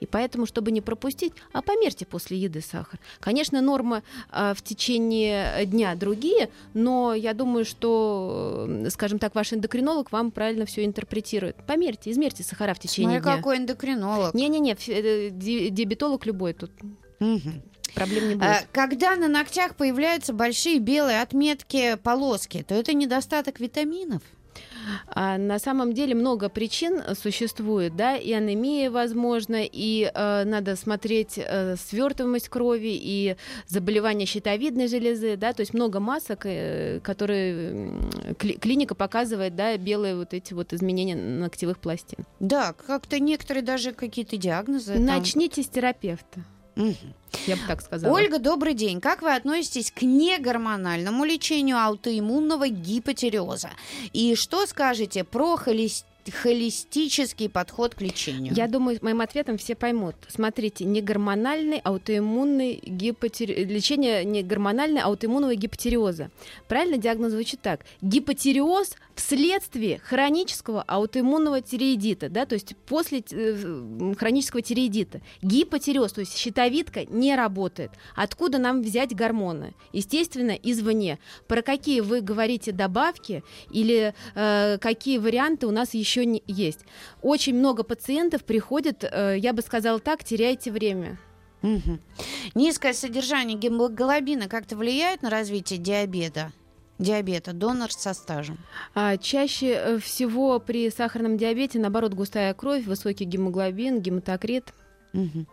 И 0.00 0.06
поэтому, 0.06 0.44
чтобы 0.46 0.72
не 0.72 0.80
пропустить, 0.82 1.32
а 1.52 1.62
померьте 1.62 2.04
после 2.04 2.36
еды 2.36 2.60
сахар. 2.60 3.00
Конечно, 3.18 3.62
норма 3.62 4.02
а, 4.30 4.52
в 4.52 4.60
течение 4.62 5.64
дня 5.64 5.94
другие, 5.94 6.50
но 6.74 7.14
я 7.14 7.32
думаю, 7.32 7.64
что, 7.64 8.66
э, 8.68 8.90
скажем 8.90 9.18
так, 9.18 9.34
ваш 9.34 9.52
эндокринолог 9.54 10.12
вам 10.12 10.30
правильно 10.32 10.66
все 10.66 10.84
интерпретирует. 10.84 11.56
Померьте, 11.66 12.10
измерьте 12.10 12.42
сахара 12.42 12.74
в 12.74 12.78
течение 12.78 13.20
Смотри, 13.20 13.22
дня. 13.22 13.36
какой 13.38 13.56
эндокринолог. 13.56 14.34
Не-не-не, 14.34 14.76
э, 14.88 15.30
ди- 15.30 15.70
диабетолог 15.70 16.26
любой, 16.26 16.52
тут 16.52 16.70
Мгм. 17.18 17.62
Проблем 17.96 18.28
не 18.28 18.34
будет. 18.36 18.46
А, 18.48 18.60
Когда 18.70 19.16
на 19.16 19.26
ногтях 19.28 19.74
появляются 19.74 20.32
большие 20.32 20.78
белые 20.78 21.20
отметки, 21.22 21.96
полоски, 22.02 22.62
то 22.62 22.74
это 22.74 22.92
недостаток 22.92 23.58
витаминов. 23.58 24.22
А 25.08 25.36
на 25.36 25.58
самом 25.58 25.92
деле 25.94 26.14
много 26.14 26.48
причин 26.48 27.02
существует, 27.20 27.96
да, 27.96 28.16
и 28.16 28.32
анемия, 28.32 28.88
возможно, 28.90 29.58
и 29.60 30.10
э, 30.14 30.44
надо 30.44 30.76
смотреть 30.76 31.34
э, 31.38 31.74
свертываемость 31.76 32.48
крови 32.48 32.96
и 32.96 33.36
заболевания 33.66 34.26
щитовидной 34.26 34.86
железы, 34.86 35.36
да, 35.36 35.52
то 35.52 35.60
есть 35.60 35.74
много 35.74 35.98
масок, 35.98 36.46
э, 36.46 37.00
которые 37.02 37.90
кли- 38.38 38.58
клиника 38.58 38.94
показывает, 38.94 39.56
да, 39.56 39.76
белые 39.76 40.14
вот 40.16 40.32
эти 40.32 40.54
вот 40.54 40.72
изменения 40.72 41.16
ногтевых 41.16 41.78
пластин. 41.78 42.24
Да, 42.38 42.72
как-то 42.72 43.18
некоторые 43.18 43.64
даже 43.64 43.92
какие-то 43.92 44.36
диагнозы. 44.36 44.94
там. 44.94 45.04
Начните 45.04 45.62
с 45.64 45.68
терапевта, 45.68 46.44
Я 46.76 47.56
бы 47.56 47.62
так 47.66 47.80
сказала. 47.80 48.12
Ольга, 48.12 48.38
добрый 48.38 48.74
день. 48.74 49.00
Как 49.00 49.22
вы 49.22 49.34
относитесь 49.34 49.90
к 49.90 50.02
негормональному 50.02 51.24
лечению 51.24 51.78
аутоиммунного 51.78 52.68
гипотереоза? 52.68 53.70
И 54.12 54.34
что 54.34 54.66
скажете 54.66 55.24
про 55.24 55.56
холес- 55.56 56.04
холистический 56.30 57.48
подход 57.48 57.94
к 57.94 58.00
лечению? 58.02 58.52
Я 58.54 58.68
думаю, 58.68 58.98
моим 59.00 59.20
ответом 59.20 59.56
все 59.58 59.74
поймут. 59.74 60.16
Смотрите, 60.28 60.84
не 60.84 61.00
гормональный 61.00 61.78
аутоиммунный 61.78 62.80
гипотери... 62.84 63.64
лечение 63.64 64.24
не 64.24 64.42
гормональной 64.42 65.00
аутоиммунного 65.00 65.54
гипотереоза. 65.54 66.30
Правильно 66.68 66.98
диагноз 66.98 67.32
звучит 67.32 67.60
так. 67.62 67.80
Гипотереоз 68.02 68.96
вследствие 69.16 69.98
хронического 69.98 70.82
аутоиммунного 70.82 71.62
тиреидита, 71.62 72.28
да, 72.28 72.46
то 72.46 72.54
есть 72.54 72.76
после 72.86 73.24
э, 73.30 74.14
хронического 74.16 74.62
тиреидита. 74.62 75.22
Гипотереоз, 75.42 76.12
то 76.12 76.20
есть 76.20 76.36
щитовидка 76.36 77.06
не 77.06 77.34
работает. 77.34 77.90
Откуда 78.14 78.58
нам 78.58 78.82
взять 78.82 79.16
гормоны? 79.16 79.74
Естественно, 79.92 80.50
извне. 80.50 81.18
Про 81.48 81.62
какие 81.62 82.00
вы 82.00 82.20
говорите 82.20 82.72
добавки 82.72 83.42
или 83.70 84.14
э, 84.34 84.78
какие 84.80 85.18
варианты 85.18 85.66
у 85.66 85.70
нас 85.70 85.94
еще 85.94 86.26
не 86.26 86.42
есть? 86.46 86.80
Очень 87.22 87.56
много 87.56 87.82
пациентов 87.82 88.44
приходят, 88.44 89.02
э, 89.02 89.36
я 89.38 89.52
бы 89.54 89.62
сказала 89.62 89.98
так, 89.98 90.22
теряйте 90.24 90.70
время. 90.70 91.18
Мгм. 91.62 92.00
Низкое 92.54 92.92
содержание 92.92 93.58
гемоглобина 93.58 94.46
как-то 94.46 94.76
влияет 94.76 95.22
на 95.22 95.30
развитие 95.30 95.78
диабета? 95.78 96.52
Диабета, 96.98 97.52
донор 97.52 97.92
со 97.92 98.14
стажем. 98.14 98.58
А 98.94 99.16
чаще 99.18 99.72
э, 99.72 99.98
всего 99.98 100.58
при 100.58 100.90
сахарном 100.90 101.36
диабете, 101.36 101.78
наоборот, 101.78 102.14
густая 102.14 102.54
кровь, 102.54 102.84
высокий 102.84 103.24
гемоглобин, 103.24 104.00
гематокрит. 104.00 104.72
Мгм. 105.12 105.46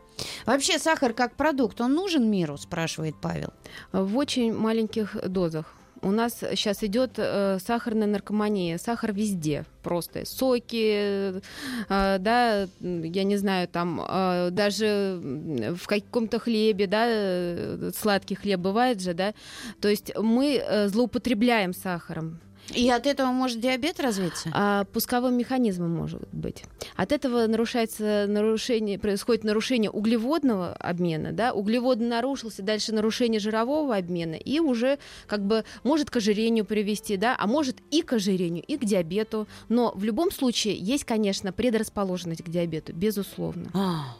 Вообще 0.45 0.79
сахар 0.79 1.13
как 1.13 1.35
продукт, 1.35 1.81
он 1.81 1.93
нужен 1.93 2.29
миру, 2.29 2.57
спрашивает 2.57 3.15
Павел. 3.21 3.53
В 3.91 4.17
очень 4.17 4.53
маленьких 4.53 5.17
дозах. 5.29 5.73
У 6.03 6.11
нас 6.11 6.39
сейчас 6.39 6.83
идет 6.83 7.13
э, 7.15 7.59
сахарная 7.65 8.07
наркомания, 8.07 8.77
сахар 8.77 9.13
везде, 9.13 9.63
просто 9.81 10.25
соки, 10.25 11.39
э, 11.39 12.17
да, 12.19 12.67
я 12.81 13.23
не 13.23 13.37
знаю, 13.37 13.69
там 13.69 14.01
э, 14.05 14.49
даже 14.51 15.21
в 15.23 15.87
каком-то 15.87 16.39
хлебе, 16.39 16.87
да, 16.87 17.91
сладкий 17.95 18.35
хлеб 18.35 18.59
бывает 18.59 19.01
же, 19.01 19.13
да, 19.13 19.33
то 19.79 19.87
есть 19.87 20.11
мы 20.17 20.61
злоупотребляем 20.87 21.73
сахаром. 21.73 22.41
И 22.71 22.89
от 22.89 23.05
этого 23.05 23.27
может 23.27 23.59
диабет 23.59 23.99
развиться? 23.99 24.49
А 24.53 24.85
пусковым 24.85 25.37
механизмом 25.37 25.91
может 25.91 26.27
быть. 26.31 26.63
От 26.95 27.11
этого 27.11 27.45
нарушается 27.47 28.25
нарушение, 28.27 28.97
происходит 28.97 29.43
нарушение 29.43 29.91
углеводного 29.91 30.73
обмена, 30.73 31.33
да, 31.33 31.53
углеводный 31.53 32.07
нарушился, 32.07 32.63
дальше 32.63 32.93
нарушение 32.93 33.39
жирового 33.39 33.95
обмена, 33.95 34.35
и 34.35 34.59
уже 34.59 34.97
как 35.27 35.45
бы 35.45 35.65
может 35.83 36.09
к 36.09 36.15
ожирению 36.17 36.65
привести, 36.65 37.17
да, 37.17 37.35
а 37.37 37.47
может 37.47 37.77
и 37.91 38.01
к 38.01 38.13
ожирению, 38.13 38.63
и 38.63 38.77
к 38.77 38.85
диабету. 38.85 39.47
Но 39.67 39.91
в 39.93 40.03
любом 40.03 40.31
случае 40.31 40.75
есть, 40.75 41.03
конечно, 41.03 41.51
предрасположенность 41.51 42.43
к 42.43 42.49
диабету, 42.49 42.93
безусловно. 42.93 43.69
А. 43.73 44.15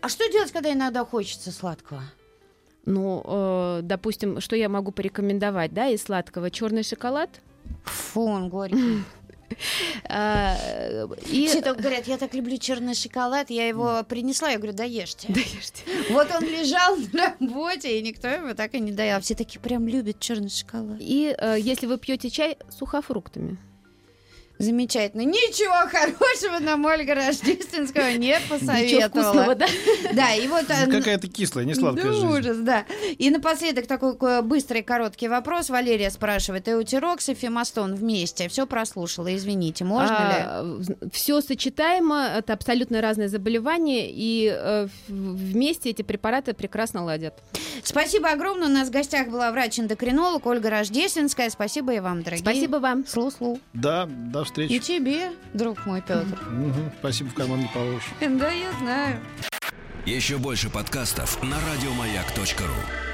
А 0.00 0.08
что 0.08 0.30
делать, 0.30 0.50
когда 0.50 0.72
иногда 0.72 1.04
хочется 1.04 1.52
сладкого? 1.52 2.02
Ну, 2.86 3.22
э, 3.24 3.80
допустим, 3.82 4.40
что 4.40 4.56
я 4.56 4.68
могу 4.68 4.90
порекомендовать, 4.90 5.72
да, 5.72 5.88
из 5.88 6.02
сладкого? 6.02 6.50
Черный 6.50 6.82
шоколад. 6.82 7.30
Фу, 7.84 8.22
он 8.22 8.48
горький. 8.48 9.02
А, 10.04 10.56
и... 11.28 11.48
Все 11.48 11.60
так 11.60 11.76
говорят, 11.76 12.06
я 12.06 12.18
так 12.18 12.34
люблю 12.34 12.56
черный 12.56 12.94
шоколад, 12.94 13.50
я 13.50 13.66
его 13.66 14.02
принесла, 14.08 14.50
я 14.50 14.58
говорю, 14.58 14.72
да 14.72 14.84
ешьте. 14.84 15.26
Да 15.28 15.40
ешьте. 15.40 15.82
Вот 16.10 16.28
он 16.34 16.44
лежал 16.44 16.96
на 17.12 17.34
работе, 17.38 17.98
и 17.98 18.02
никто 18.02 18.28
его 18.28 18.54
так 18.54 18.74
и 18.74 18.80
не 18.80 18.92
доел. 18.92 19.20
Все 19.20 19.34
такие 19.34 19.60
прям 19.60 19.88
любят 19.88 20.20
черный 20.20 20.50
шоколад. 20.50 20.98
И 21.00 21.34
э, 21.36 21.56
если 21.58 21.86
вы 21.86 21.98
пьете 21.98 22.30
чай 22.30 22.58
сухофруктами. 22.70 23.58
Замечательно. 24.60 25.22
Ничего 25.22 25.88
хорошего 25.88 26.58
нам 26.58 26.84
Ольга 26.84 27.14
Рождественского 27.14 28.10
не 28.12 28.28
Ничего 28.28 28.58
посоветовала. 28.58 29.08
вкусного, 29.08 29.54
да? 29.54 29.66
Да, 30.12 30.34
и 30.34 30.46
вот... 30.48 30.66
э, 30.68 30.86
Какая-то 30.86 31.28
кислая, 31.28 31.64
не 31.64 31.74
сладкая 31.74 32.04
да, 32.04 32.12
жизнь. 32.12 32.26
ужас, 32.26 32.56
да. 32.58 32.84
И 33.16 33.30
напоследок 33.30 33.86
такой 33.86 34.16
э, 34.20 34.42
быстрый 34.42 34.82
короткий 34.82 35.28
вопрос. 35.28 35.70
Валерия 35.70 36.10
спрашивает, 36.10 36.68
эутирокс 36.68 37.30
и 37.30 37.34
фемастон 37.34 37.94
вместе. 37.94 38.48
Все 38.50 38.66
прослушала, 38.66 39.34
извините, 39.34 39.84
можно 39.84 40.84
ли? 40.84 41.10
Все 41.10 41.40
сочетаемо, 41.40 42.28
это 42.36 42.52
абсолютно 42.52 43.00
разные 43.00 43.30
заболевания, 43.30 44.10
и 44.10 44.52
э, 44.54 44.88
вместе 45.08 45.88
эти 45.88 46.02
препараты 46.02 46.52
прекрасно 46.52 47.02
ладят. 47.02 47.32
Спасибо 47.82 48.28
огромное. 48.28 48.68
У 48.68 48.70
нас 48.70 48.88
в 48.88 48.90
гостях 48.90 49.28
была 49.28 49.50
врач-эндокринолог 49.52 50.44
Ольга 50.44 50.68
Рождественская. 50.68 51.48
Спасибо 51.48 51.94
и 51.94 52.00
вам, 52.00 52.22
дорогие. 52.22 52.42
Спасибо 52.44 52.76
вам. 52.76 53.06
Слу-слу. 53.06 53.58
Да, 53.72 54.06
до 54.06 54.44
И 54.58 54.64
встречи. 54.66 54.78
тебе, 54.80 55.30
друг 55.54 55.86
мой 55.86 56.00
Петр. 56.00 56.38
Мгм, 56.50 56.92
Спасибо, 56.98 57.30
в 57.30 57.34
карман 57.34 57.60
не 57.60 57.68
положишь. 57.68 58.02
Да, 58.20 58.50
я 58.50 58.72
знаю. 58.80 59.20
Еще 60.06 60.38
больше 60.38 60.70
подкастов 60.70 61.42
на 61.42 61.56
радиомаяк.ру. 61.72 63.09